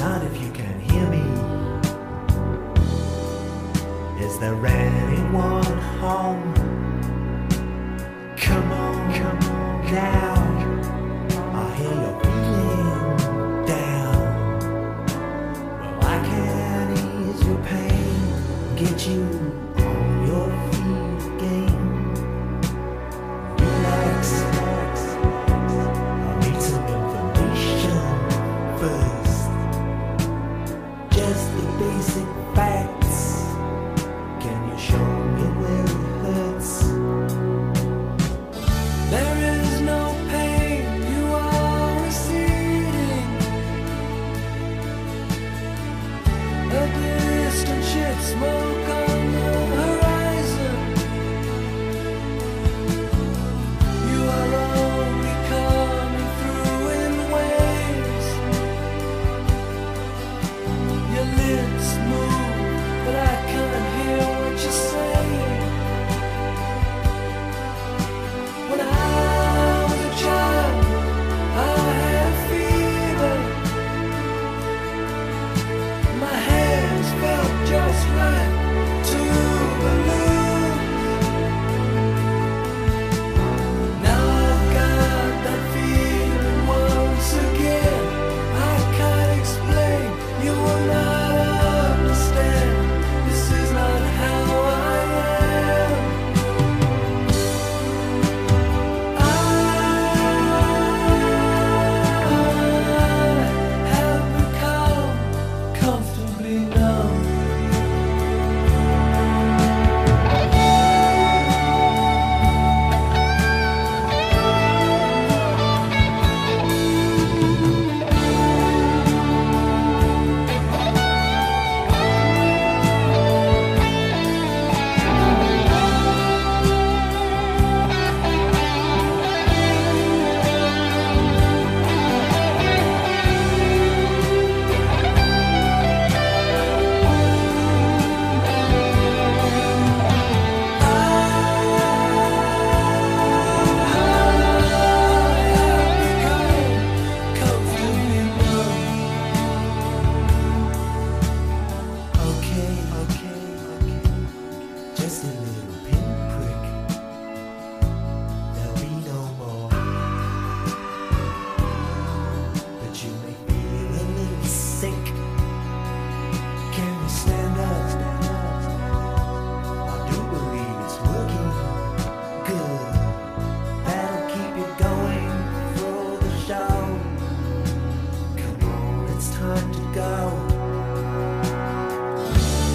not 0.00 0.24
if 0.24 0.40
you 0.40 0.50
can 0.52 0.80
hear 0.80 1.06
me. 1.10 1.20
Is 4.24 4.38
there 4.38 4.54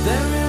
There 0.05 0.35
is 0.35 0.44